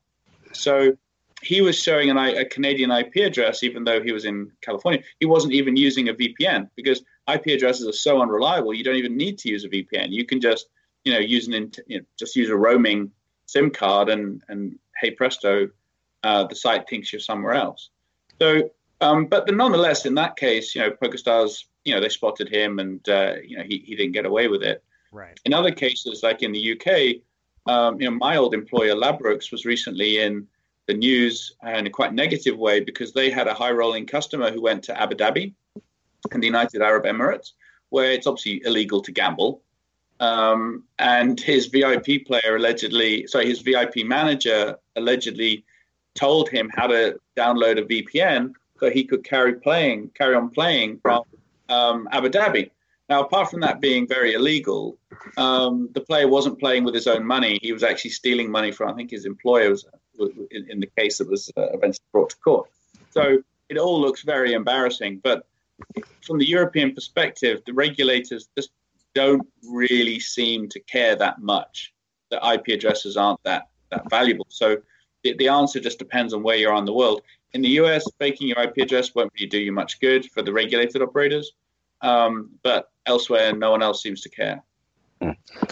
[0.52, 0.96] So
[1.42, 5.02] he was showing an, a Canadian IP address, even though he was in California.
[5.18, 8.72] He wasn't even using a VPN because IP addresses are so unreliable.
[8.72, 10.10] You don't even need to use a VPN.
[10.10, 10.68] You can just,
[11.04, 13.10] you know, use an you know, just use a roaming
[13.46, 15.68] SIM card, and and hey presto,
[16.22, 17.90] uh, the site thinks you're somewhere else.
[18.40, 18.70] So,
[19.00, 22.78] um, but the, nonetheless, in that case, you know, PokerStars, you know, they spotted him,
[22.78, 24.82] and uh, you know, he he didn't get away with it.
[25.12, 25.38] Right.
[25.44, 27.22] In other cases, like in the UK,
[27.72, 30.46] um, you know, my old employer Ladbrokes was recently in
[30.86, 34.60] the news in a quite negative way because they had a high rolling customer who
[34.60, 35.52] went to Abu Dhabi
[36.32, 37.52] and the United Arab Emirates,
[37.90, 39.62] where it's obviously illegal to gamble.
[40.18, 45.64] Um, and his VIP player allegedly, sorry, his VIP manager allegedly
[46.14, 50.98] told him how to download a VPN so he could carry playing, carry on playing
[50.98, 51.22] from
[51.68, 52.70] um, Abu Dhabi.
[53.12, 54.96] Now, apart from that being very illegal,
[55.36, 57.58] um, the player wasn't playing with his own money.
[57.60, 59.76] He was actually stealing money from, I think, his employer
[60.50, 62.70] in, in the case that was uh, eventually brought to court.
[63.10, 65.20] So it all looks very embarrassing.
[65.22, 65.44] But
[66.22, 68.70] from the European perspective, the regulators just
[69.14, 71.92] don't really seem to care that much
[72.30, 74.46] that IP addresses aren't that, that valuable.
[74.48, 74.78] So
[75.22, 77.20] the, the answer just depends on where you are in the world.
[77.52, 80.50] In the US, faking your IP address won't really do you much good for the
[80.50, 81.52] regulated operators.
[82.00, 84.62] Um, but elsewhere, no one else seems to care.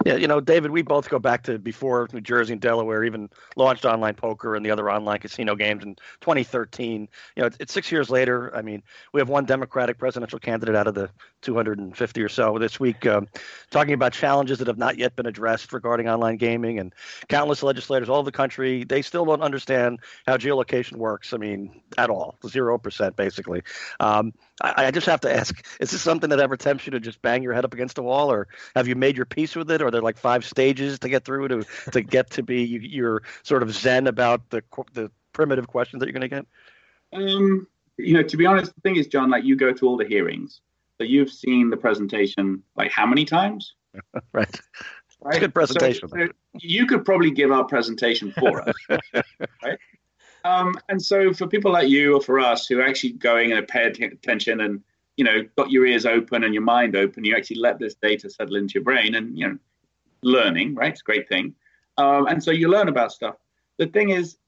[0.04, 3.28] Yeah, you know, David, we both go back to before New Jersey and Delaware even
[3.56, 7.08] launched online poker and the other online casino games in 2013.
[7.36, 8.54] You know, it's, it's six years later.
[8.54, 8.82] I mean,
[9.12, 11.10] we have one Democratic presidential candidate out of the
[11.42, 13.26] 250 or so this week um,
[13.70, 16.94] talking about challenges that have not yet been addressed regarding online gaming and
[17.28, 18.84] countless legislators all over the country.
[18.84, 21.32] They still don't understand how geolocation works.
[21.32, 23.62] I mean, at all, zero percent basically.
[23.98, 24.32] Um,
[24.62, 27.22] I, I just have to ask: Is this something that ever tempts you to just
[27.22, 29.82] bang your head up against a wall, or have you made your peace with it?
[29.82, 33.22] Or are there like five stages to get through to to get to be you're
[33.42, 36.46] sort of zen about the the primitive questions that you're going to get?
[37.12, 39.96] Um, you know, to be honest, the thing is, John, like you go to all
[39.96, 40.60] the hearings,
[40.98, 43.74] so you've seen the presentation like how many times?
[44.32, 44.60] right.
[45.22, 45.34] Right?
[45.34, 46.08] It's a good presentation.
[46.08, 46.28] So, so
[46.62, 48.74] you could probably give our presentation for us,
[49.62, 49.78] right?
[50.44, 53.68] Um, and so for people like you or for us who are actually going and
[53.68, 54.82] pay attention and
[55.20, 58.30] you know got your ears open and your mind open, you actually let this data
[58.30, 59.58] settle into your brain and you know
[60.22, 60.92] learning, right?
[60.92, 61.54] It's a great thing.
[61.98, 63.36] Um, and so you learn about stuff.
[63.76, 64.38] The thing is,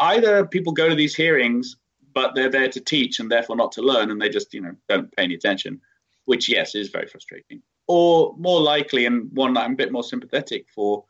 [0.00, 1.76] either people go to these hearings,
[2.12, 4.74] but they're there to teach and therefore not to learn, and they just you know
[4.88, 5.80] don't pay any attention,
[6.24, 7.62] which yes is very frustrating.
[7.86, 11.04] Or more likely, and one that I'm a bit more sympathetic for,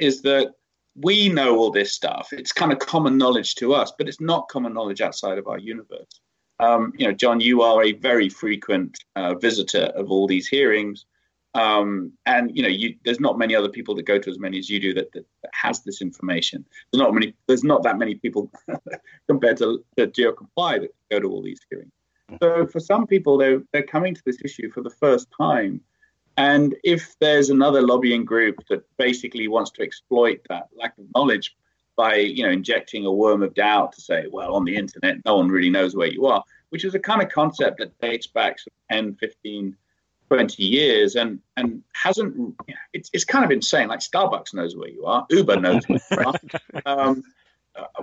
[0.00, 0.48] is that
[0.96, 2.32] we know all this stuff.
[2.32, 5.58] It's kind of common knowledge to us, but it's not common knowledge outside of our
[5.58, 6.20] universe.
[6.58, 11.04] Um, you know, John, you are a very frequent uh, visitor of all these hearings,
[11.54, 14.58] um, and you know, you, there's not many other people that go to as many
[14.58, 16.64] as you do that, that, that has this information.
[16.92, 17.34] There's not many.
[17.46, 18.50] There's not that many people
[19.28, 21.92] compared to, to GeoComply that go to all these hearings.
[22.42, 25.80] So for some people, they're they're coming to this issue for the first time
[26.36, 31.56] and if there's another lobbying group that basically wants to exploit that lack of knowledge
[31.96, 35.36] by, you know, injecting a worm of doubt to say, well, on the internet, no
[35.36, 38.58] one really knows where you are, which is a kind of concept that dates back
[38.90, 39.76] 10, 15,
[40.28, 42.54] 20 years and and hasn't
[42.92, 46.18] it's, it's kind of insane like starbucks knows where you are uber knows where you
[46.18, 46.34] are
[46.86, 47.22] um,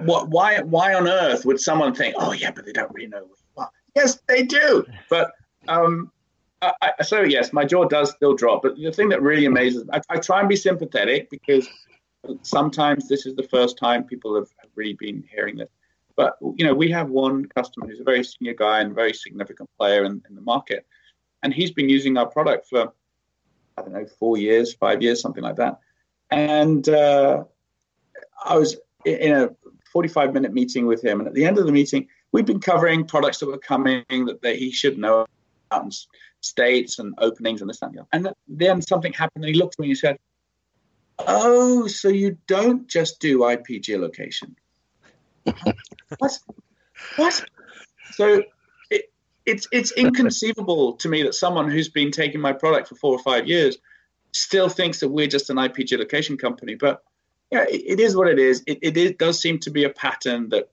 [0.06, 3.20] what, why why on earth would someone think oh yeah but they don't really know
[3.20, 5.34] where you are yes they do but
[5.68, 6.12] um,
[6.82, 8.62] I, so yes, my jaw does still drop.
[8.64, 11.68] But the thing that really amazes, I, I, try and be sympathetic because
[12.42, 15.70] sometimes this is the first time people have, have really been hearing this.
[16.16, 19.70] But you know, we have one customer who's a very senior guy and very significant
[19.78, 20.86] player in, in the market,
[21.42, 22.94] and he's been using our product for
[23.78, 25.80] I don't know four years, five years, something like that.
[26.30, 27.44] And uh,
[28.46, 29.50] I was in a
[29.92, 33.06] 45 minute meeting with him, and at the end of the meeting, we've been covering
[33.06, 35.26] products that were coming that, that he should know
[35.72, 35.94] about and
[36.42, 38.06] states and openings and this and that.
[38.12, 40.18] And then something happened, and he looked at me and he said,
[41.20, 44.56] "Oh, so you don't just do IP geolocation?"
[46.18, 46.40] what?
[47.16, 47.46] What?
[48.12, 48.44] So
[48.90, 49.12] it,
[49.46, 53.20] it's it's inconceivable to me that someone who's been taking my product for four or
[53.20, 53.78] five years
[54.32, 56.76] still thinks that we're just an IP geolocation company.
[56.76, 57.04] But
[57.52, 58.64] yeah, it, it is what it is.
[58.66, 60.70] It, it, it does seem to be a pattern that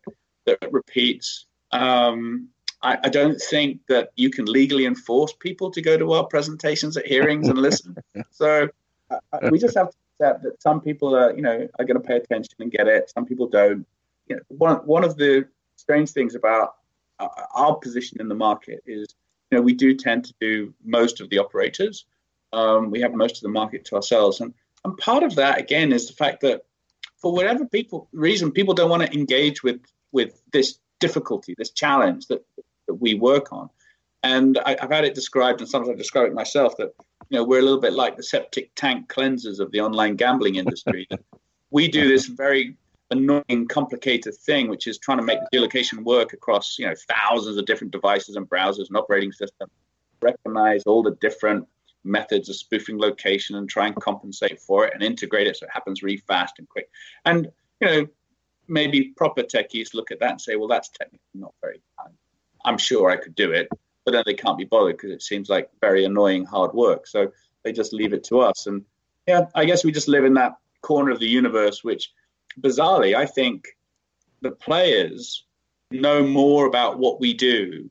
[0.47, 1.47] that repeats.
[1.73, 2.49] Um,
[2.83, 6.97] I, I, don't think that you can legally enforce people to go to our presentations
[6.97, 7.97] at hearings and listen.
[8.31, 8.69] So
[9.11, 9.19] uh,
[9.51, 12.17] we just have to accept that some people are, you know, are going to pay
[12.17, 13.11] attention and get it.
[13.11, 13.87] Some people don't
[14.29, 15.47] you know, one one of the
[15.77, 16.77] strange things about
[17.19, 19.15] uh, our position in the market is,
[19.51, 22.05] you know, we do tend to do most of the operators.
[22.53, 24.53] Um, we have most of the market to ourselves, and
[24.85, 26.63] and part of that again is the fact that
[27.19, 29.81] for whatever people reason, people don't want to engage with
[30.13, 32.45] with this difficulty, this challenge that
[32.87, 33.71] that we work on.
[34.23, 36.93] And I, have had it described, and sometimes I describe it myself, that
[37.31, 40.57] you know we're a little bit like the septic tank cleansers of the online gambling
[40.57, 41.09] industry.
[41.71, 42.77] we do this very
[43.11, 47.57] annoying, complicated thing, which is trying to make the geolocation work across you know thousands
[47.57, 49.71] of different devices and browsers and operating systems.
[50.21, 51.67] Recognize all the different
[52.03, 55.73] methods of spoofing location and try and compensate for it and integrate it so it
[55.73, 56.89] happens really fast and quick.
[57.25, 57.51] And
[57.81, 58.07] you know,
[58.69, 61.81] maybe proper techies look at that and say, well, that's technically not very.
[62.65, 63.69] I'm sure I could do it,
[64.11, 67.07] but then they can't be bothered because it seems like very annoying hard work.
[67.07, 67.33] So
[67.63, 68.67] they just leave it to us.
[68.67, 68.85] And
[69.29, 72.11] yeah, I guess we just live in that corner of the universe which
[72.61, 73.69] bizarrely, I think
[74.41, 75.45] the players
[75.93, 77.89] know more about what we do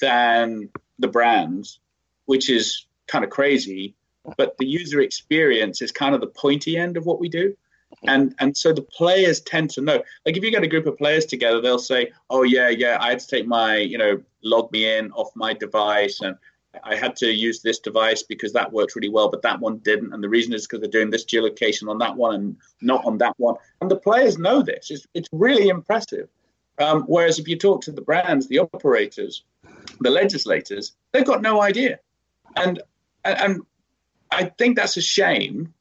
[0.00, 1.78] than the brands,
[2.24, 3.94] which is kind of crazy.
[4.36, 7.56] But the user experience is kind of the pointy end of what we do.
[8.04, 10.02] And and so the players tend to know.
[10.24, 13.10] Like if you get a group of players together, they'll say, "Oh yeah, yeah, I
[13.10, 16.36] had to take my, you know, log me in off my device, and
[16.84, 20.12] I had to use this device because that worked really well, but that one didn't.
[20.12, 23.18] And the reason is because they're doing this geolocation on that one and not on
[23.18, 23.56] that one.
[23.80, 24.90] And the players know this.
[24.90, 26.28] It's, it's really impressive.
[26.78, 29.44] Um, whereas if you talk to the brands, the operators,
[30.00, 32.00] the legislators, they've got no idea.
[32.54, 32.82] And,
[33.24, 33.62] and
[34.30, 35.72] I think that's a shame,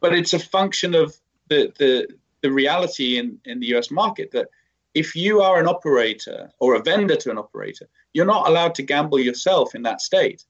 [0.00, 1.16] but it's a function of
[1.52, 2.08] the, the,
[2.42, 4.48] the reality in, in the US market that
[4.94, 8.82] if you are an operator or a vendor to an operator, you're not allowed to
[8.82, 10.44] gamble yourself in that state.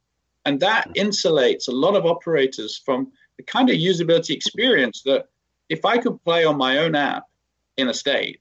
[0.44, 5.28] And that insulates a lot of operators from the kind of usability experience that
[5.68, 7.24] if I could play on my own app
[7.76, 8.40] in a state,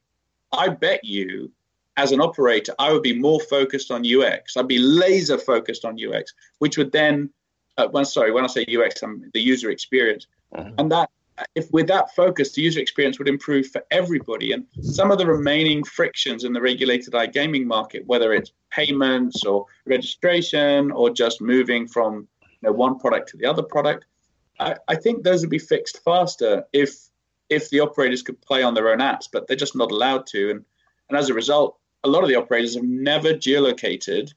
[0.51, 1.51] I bet you
[1.97, 4.57] as an operator, I would be more focused on UX.
[4.57, 7.29] I'd be laser focused on UX, which would then,
[7.77, 10.71] uh, sorry, when I say UX, I'm the user experience, uh-huh.
[10.77, 11.09] and that
[11.55, 14.51] if with that focus, the user experience would improve for everybody.
[14.51, 19.65] And some of the remaining frictions in the regulated iGaming market, whether it's payments or
[19.85, 24.05] registration or just moving from you know, one product to the other product,
[24.59, 27.09] I, I think those would be fixed faster if
[27.49, 30.51] if the operators could play on their own apps, but they're just not allowed to.
[30.51, 30.65] And
[31.09, 34.33] and as a result, a lot of the operators have never geolocated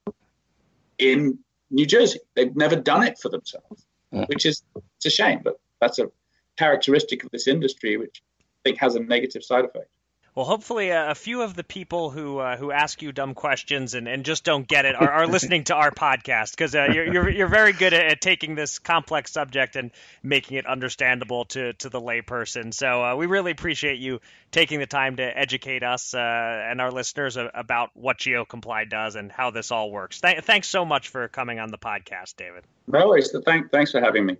[0.99, 1.39] in
[1.71, 2.21] New Jersey.
[2.35, 4.63] They've never done it for themselves, which is
[4.97, 6.11] it's a shame, but that's a
[6.57, 9.89] characteristic of this industry, which I think has a negative side effect.
[10.35, 13.95] Well, hopefully, uh, a few of the people who uh, who ask you dumb questions
[13.95, 17.13] and, and just don't get it are, are listening to our podcast because uh, you're,
[17.13, 19.93] you're, you're very good at, at, taking this complex subject and
[20.25, 22.75] making it understandable to, to the layperson.
[22.75, 26.91] So uh, we really appreciate you taking the time to educate us uh, and our
[26.91, 30.21] listeners about what GeoComply does and how this all works.
[30.21, 32.65] Th- thanks so much for coming on the podcast, David.
[32.89, 33.33] No worries.
[33.45, 34.37] Thank, thanks for having me.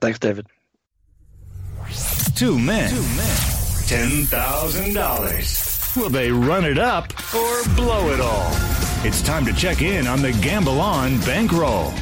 [0.00, 0.48] thanks, David.
[2.36, 2.90] Two men.
[2.90, 3.36] Two men.
[3.88, 5.96] $10,000.
[5.96, 8.50] Will they run it up or blow it all?
[9.06, 11.94] It's time to check in on the Gamble On bankroll.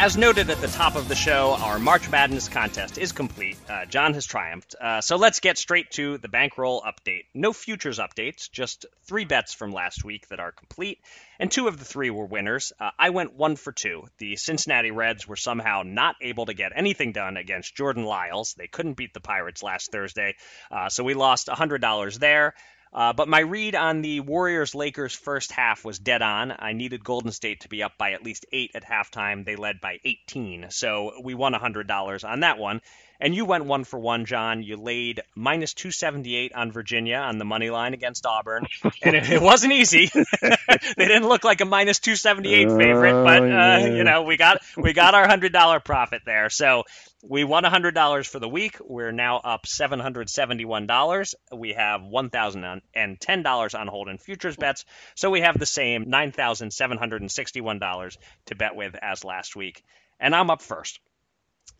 [0.00, 3.58] As noted at the top of the show, our March Madness contest is complete.
[3.68, 4.74] Uh, John has triumphed.
[4.80, 7.26] Uh, so let's get straight to the bankroll update.
[7.34, 11.00] No futures updates, just three bets from last week that are complete,
[11.38, 12.72] and two of the three were winners.
[12.80, 14.04] Uh, I went one for two.
[14.16, 18.54] The Cincinnati Reds were somehow not able to get anything done against Jordan Lyles.
[18.54, 20.36] They couldn't beat the Pirates last Thursday,
[20.70, 22.54] uh, so we lost $100 there.
[22.92, 26.52] Uh, but my read on the Warriors Lakers first half was dead on.
[26.58, 29.44] I needed Golden State to be up by at least eight at halftime.
[29.44, 30.66] They led by 18.
[30.70, 32.80] So we won $100 on that one.
[33.20, 34.62] And you went one for one, John.
[34.62, 38.66] You laid minus 278 on Virginia on the money line against Auburn.
[39.02, 40.10] And it, it wasn't easy.
[40.40, 40.56] they
[40.96, 43.86] didn't look like a minus 278 favorite, but, uh, yeah.
[43.86, 46.48] you know, we got, we got our $100 profit there.
[46.48, 46.84] So
[47.22, 48.78] we won $100 for the week.
[48.80, 51.34] We're now up $771.
[51.52, 54.84] We have $1,010 on hold in futures bets.
[55.14, 58.16] So we have the same $9,761
[58.46, 59.84] to bet with as last week.
[60.18, 61.00] And I'm up first.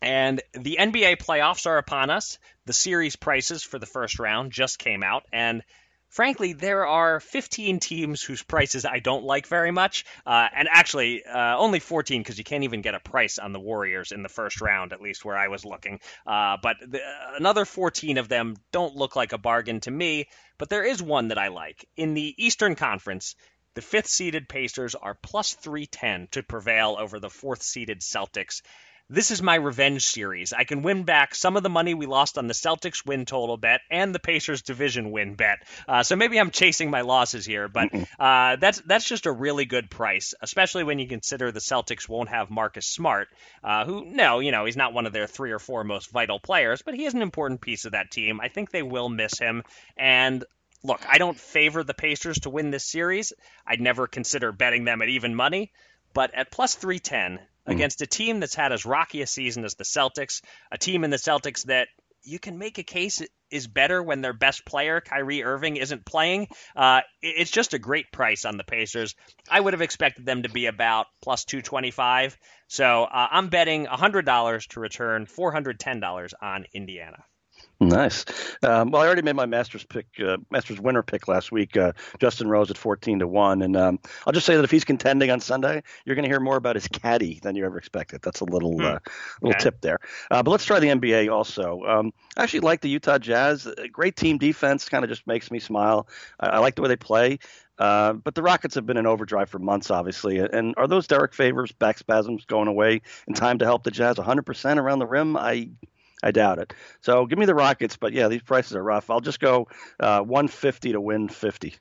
[0.01, 2.39] And the NBA playoffs are upon us.
[2.65, 5.25] The series prices for the first round just came out.
[5.31, 5.63] And
[6.09, 10.05] frankly, there are 15 teams whose prices I don't like very much.
[10.25, 13.59] Uh, and actually, uh, only 14 because you can't even get a price on the
[13.59, 15.99] Warriors in the first round, at least where I was looking.
[16.25, 17.01] Uh, but the,
[17.37, 20.27] another 14 of them don't look like a bargain to me.
[20.57, 21.87] But there is one that I like.
[21.95, 23.35] In the Eastern Conference,
[23.73, 28.61] the fifth seeded Pacers are plus 310 to prevail over the fourth seeded Celtics
[29.11, 30.53] this is my revenge series.
[30.53, 33.57] I can win back some of the money we lost on the Celtics win total
[33.57, 35.67] bet and the Pacers division win bet.
[35.85, 37.89] Uh, so maybe I'm chasing my losses here, but
[38.19, 42.29] uh, that's that's just a really good price, especially when you consider the Celtics won't
[42.29, 43.27] have Marcus Smart,
[43.65, 46.39] uh, who no, you know he's not one of their three or four most vital
[46.39, 48.39] players, but he is an important piece of that team.
[48.39, 49.63] I think they will miss him,
[49.97, 50.45] and
[50.83, 53.33] look, I don't favor the Pacers to win this series.
[53.67, 55.73] I'd never consider betting them at even money,
[56.13, 57.71] but at plus 310, mm-hmm.
[57.73, 60.41] against a team that's had as rocky a season as the Celtics,
[60.71, 61.87] a team in the Celtics that
[62.23, 66.47] you can make a case is better when their best player, Kyrie Irving, isn't playing.
[66.75, 69.15] Uh, it's just a great price on the Pacers.
[69.49, 72.37] I would have expected them to be about plus 225.
[72.67, 77.23] So uh, I'm betting $100 to return $410 on Indiana.
[77.81, 78.25] Nice.
[78.61, 81.75] Um, well, I already made my Masters pick, uh, Masters winner pick last week.
[81.75, 84.85] Uh, Justin Rose at fourteen to one, and um, I'll just say that if he's
[84.85, 88.21] contending on Sunday, you're going to hear more about his caddy than you ever expected.
[88.21, 88.85] That's a little hmm.
[88.85, 88.99] uh,
[89.41, 89.63] little okay.
[89.63, 89.99] tip there.
[90.29, 91.81] Uh, but let's try the NBA also.
[91.81, 93.67] Um, I actually like the Utah Jazz.
[93.91, 96.07] Great team defense, kind of just makes me smile.
[96.39, 97.39] I, I like the way they play.
[97.79, 100.37] Uh, but the Rockets have been in overdrive for months, obviously.
[100.37, 104.17] And are those Derrick Favors back spasms going away in time to help the Jazz
[104.17, 105.35] 100% around the rim?
[105.35, 105.71] I
[106.23, 106.73] I doubt it.
[107.01, 109.09] So give me the Rockets, but yeah, these prices are rough.
[109.09, 109.67] I'll just go
[109.99, 111.75] uh, 150 to win 50.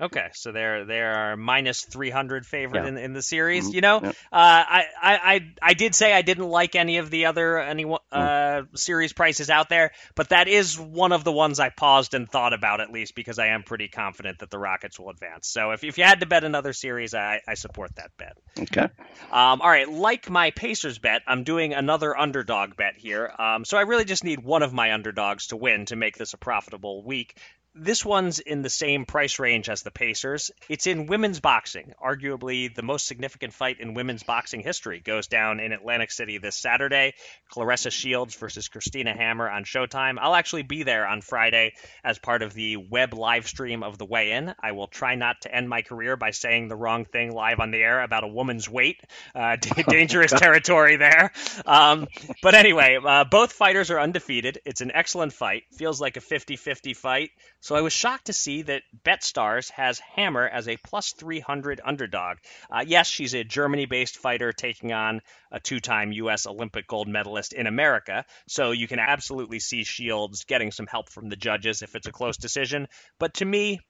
[0.00, 2.88] Okay, so they're they're minus three hundred favorite yeah.
[2.88, 3.66] in, in the series.
[3.66, 3.74] Mm-hmm.
[3.74, 4.08] You know, yeah.
[4.08, 7.96] uh, I, I I did say I didn't like any of the other any uh,
[8.18, 8.78] mm.
[8.78, 12.52] series prices out there, but that is one of the ones I paused and thought
[12.52, 15.46] about at least because I am pretty confident that the Rockets will advance.
[15.46, 18.36] So if if you had to bet another series, I, I support that bet.
[18.58, 18.88] Okay.
[19.30, 23.32] Um, all right, like my Pacers bet, I'm doing another underdog bet here.
[23.38, 26.34] Um, so I really just need one of my underdogs to win to make this
[26.34, 27.36] a profitable week.
[27.76, 30.52] This one's in the same price range as the Pacers.
[30.68, 31.92] It's in women's boxing.
[32.00, 36.54] Arguably, the most significant fight in women's boxing history goes down in Atlantic City this
[36.54, 37.14] Saturday.
[37.52, 40.18] Claressa Shields versus Christina Hammer on Showtime.
[40.20, 41.72] I'll actually be there on Friday
[42.04, 44.54] as part of the web live stream of the weigh in.
[44.60, 47.72] I will try not to end my career by saying the wrong thing live on
[47.72, 49.00] the air about a woman's weight.
[49.34, 49.56] Uh,
[49.88, 51.32] dangerous territory there.
[51.66, 52.06] Um,
[52.40, 54.60] but anyway, uh, both fighters are undefeated.
[54.64, 55.64] It's an excellent fight.
[55.72, 57.30] Feels like a 50 50 fight.
[57.64, 62.36] So I was shocked to see that BetStars has Hammer as a plus 300 underdog.
[62.70, 66.46] Uh, yes, she's a Germany based fighter taking on a two time U.S.
[66.46, 68.26] Olympic gold medalist in America.
[68.46, 72.12] So you can absolutely see Shields getting some help from the judges if it's a
[72.12, 72.86] close decision.
[73.18, 73.80] But to me,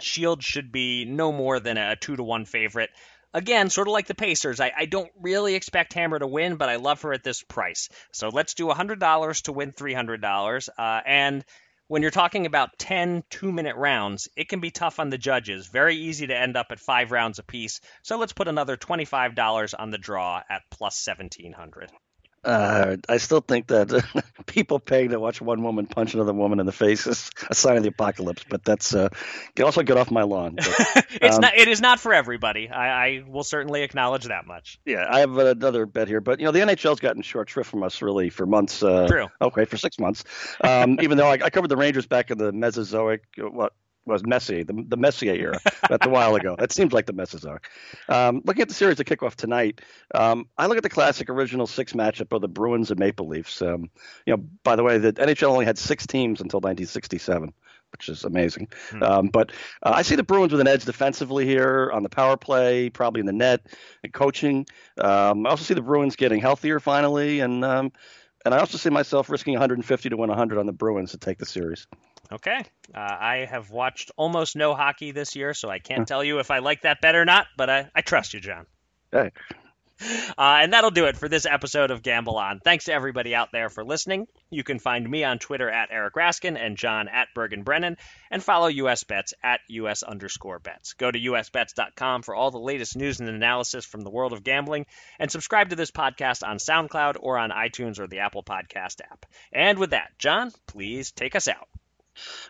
[0.00, 2.90] Shields should be no more than a two to one favorite
[3.34, 6.70] again, sort of like the Pacers, I, I, don't really expect Hammer to win, but
[6.70, 7.90] I love her at this price.
[8.12, 10.68] So let's do $100 to win $300.
[10.78, 11.44] Uh, and
[11.88, 15.66] when you're talking about 10 two minute rounds, it can be tough on the judges.
[15.68, 17.80] Very easy to end up at five rounds apiece.
[18.02, 21.90] So let's put another $25 on the draw at plus 1700
[22.46, 24.04] uh, I still think that
[24.46, 27.76] people paying to watch one woman punch another woman in the face is a sign
[27.76, 28.44] of the apocalypse.
[28.48, 29.08] But that's uh,
[29.60, 30.54] also get off my lawn.
[30.54, 30.66] But,
[31.20, 31.56] it's um, not.
[31.56, 32.68] It is not for everybody.
[32.68, 34.78] I, I, will certainly acknowledge that much.
[34.84, 37.82] Yeah, I have another bet here, but you know the NHL's gotten short shrift from
[37.82, 38.82] us really for months.
[38.82, 39.26] Uh, True.
[39.42, 40.24] Okay, for six months.
[40.60, 43.72] Um, even though I, I, covered the Rangers back in the Mesozoic, what
[44.06, 45.60] was Messier, the, the Messier era.
[45.88, 46.56] That's a while ago.
[46.58, 47.68] That seems like the Mesozoic.
[48.08, 49.80] Um, looking at the series to kick off tonight,
[50.14, 53.60] um, I look at the classic original six matchup of the Bruins and Maple Leafs.
[53.60, 53.90] Um,
[54.24, 57.52] you know, by the way, the NHL only had six teams until 1967
[57.92, 58.68] which is amazing.
[58.90, 59.02] Hmm.
[59.02, 59.52] Um, but
[59.82, 63.20] uh, I see the Bruins with an edge defensively here on the power play, probably
[63.20, 63.66] in the net
[64.02, 64.66] and coaching.
[64.98, 67.92] Um, I also see the Bruins getting healthier finally, and um,
[68.46, 71.38] and I also see myself risking 150 to win 100 on the Bruins to take
[71.38, 71.88] the series.
[72.30, 72.64] Okay.
[72.94, 76.52] Uh, I have watched almost no hockey this year, so I can't tell you if
[76.52, 78.66] I like that bet or not, but I, I trust you, John.
[79.10, 79.32] Hey.
[80.00, 82.60] Uh, and that'll do it for this episode of Gamble On.
[82.60, 84.26] Thanks to everybody out there for listening.
[84.50, 87.96] You can find me on Twitter at Eric Raskin and John at Bergen Brennan,
[88.30, 90.92] and follow US Bets at US underscore bets.
[90.94, 94.86] Go to usbets.com for all the latest news and analysis from the world of gambling,
[95.18, 99.24] and subscribe to this podcast on SoundCloud or on iTunes or the Apple Podcast app.
[99.52, 101.68] And with that, John, please take us out.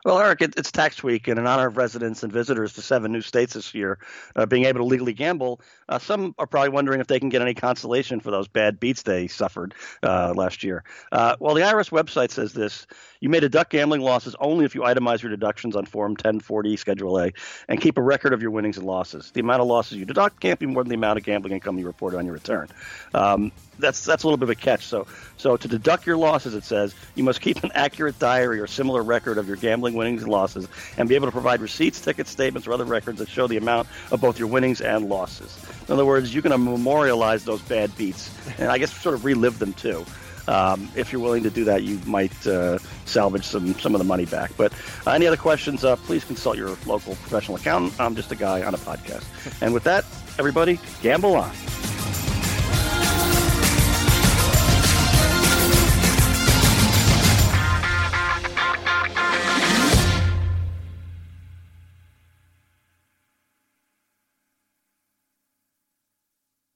[0.05, 3.13] Well, Eric, it, it's tax week, and in honor of residents and visitors to seven
[3.13, 3.99] new states this year
[4.35, 7.43] uh, being able to legally gamble, uh, some are probably wondering if they can get
[7.43, 10.85] any consolation for those bad beats they suffered uh, last year.
[11.13, 12.87] Uh, well, the IRS website says this
[13.21, 17.19] you may deduct gambling losses only if you itemize your deductions on Form 1040 Schedule
[17.19, 17.33] A
[17.69, 19.31] and keep a record of your winnings and losses.
[19.31, 21.79] The amount of losses you deduct can't be more than the amount of gambling income
[21.79, 22.69] you report on your return.
[23.15, 24.87] Um, that's that's a little bit of a catch.
[24.87, 25.07] So
[25.37, 29.03] so to deduct your losses, it says you must keep an accurate diary or similar
[29.03, 32.67] record of your gambling winnings and losses, and be able to provide receipts, ticket statements,
[32.67, 35.59] or other records that show the amount of both your winnings and losses.
[35.89, 39.59] In other words, you can memorialize those bad beats, and I guess sort of relive
[39.59, 40.05] them too.
[40.49, 44.05] Um, if you're willing to do that, you might uh, salvage some some of the
[44.05, 44.53] money back.
[44.57, 44.73] But
[45.07, 47.99] uh, any other questions, uh, please consult your local professional accountant.
[48.01, 49.25] I'm just a guy on a podcast.
[49.61, 50.05] And with that,
[50.39, 51.51] everybody, gamble on.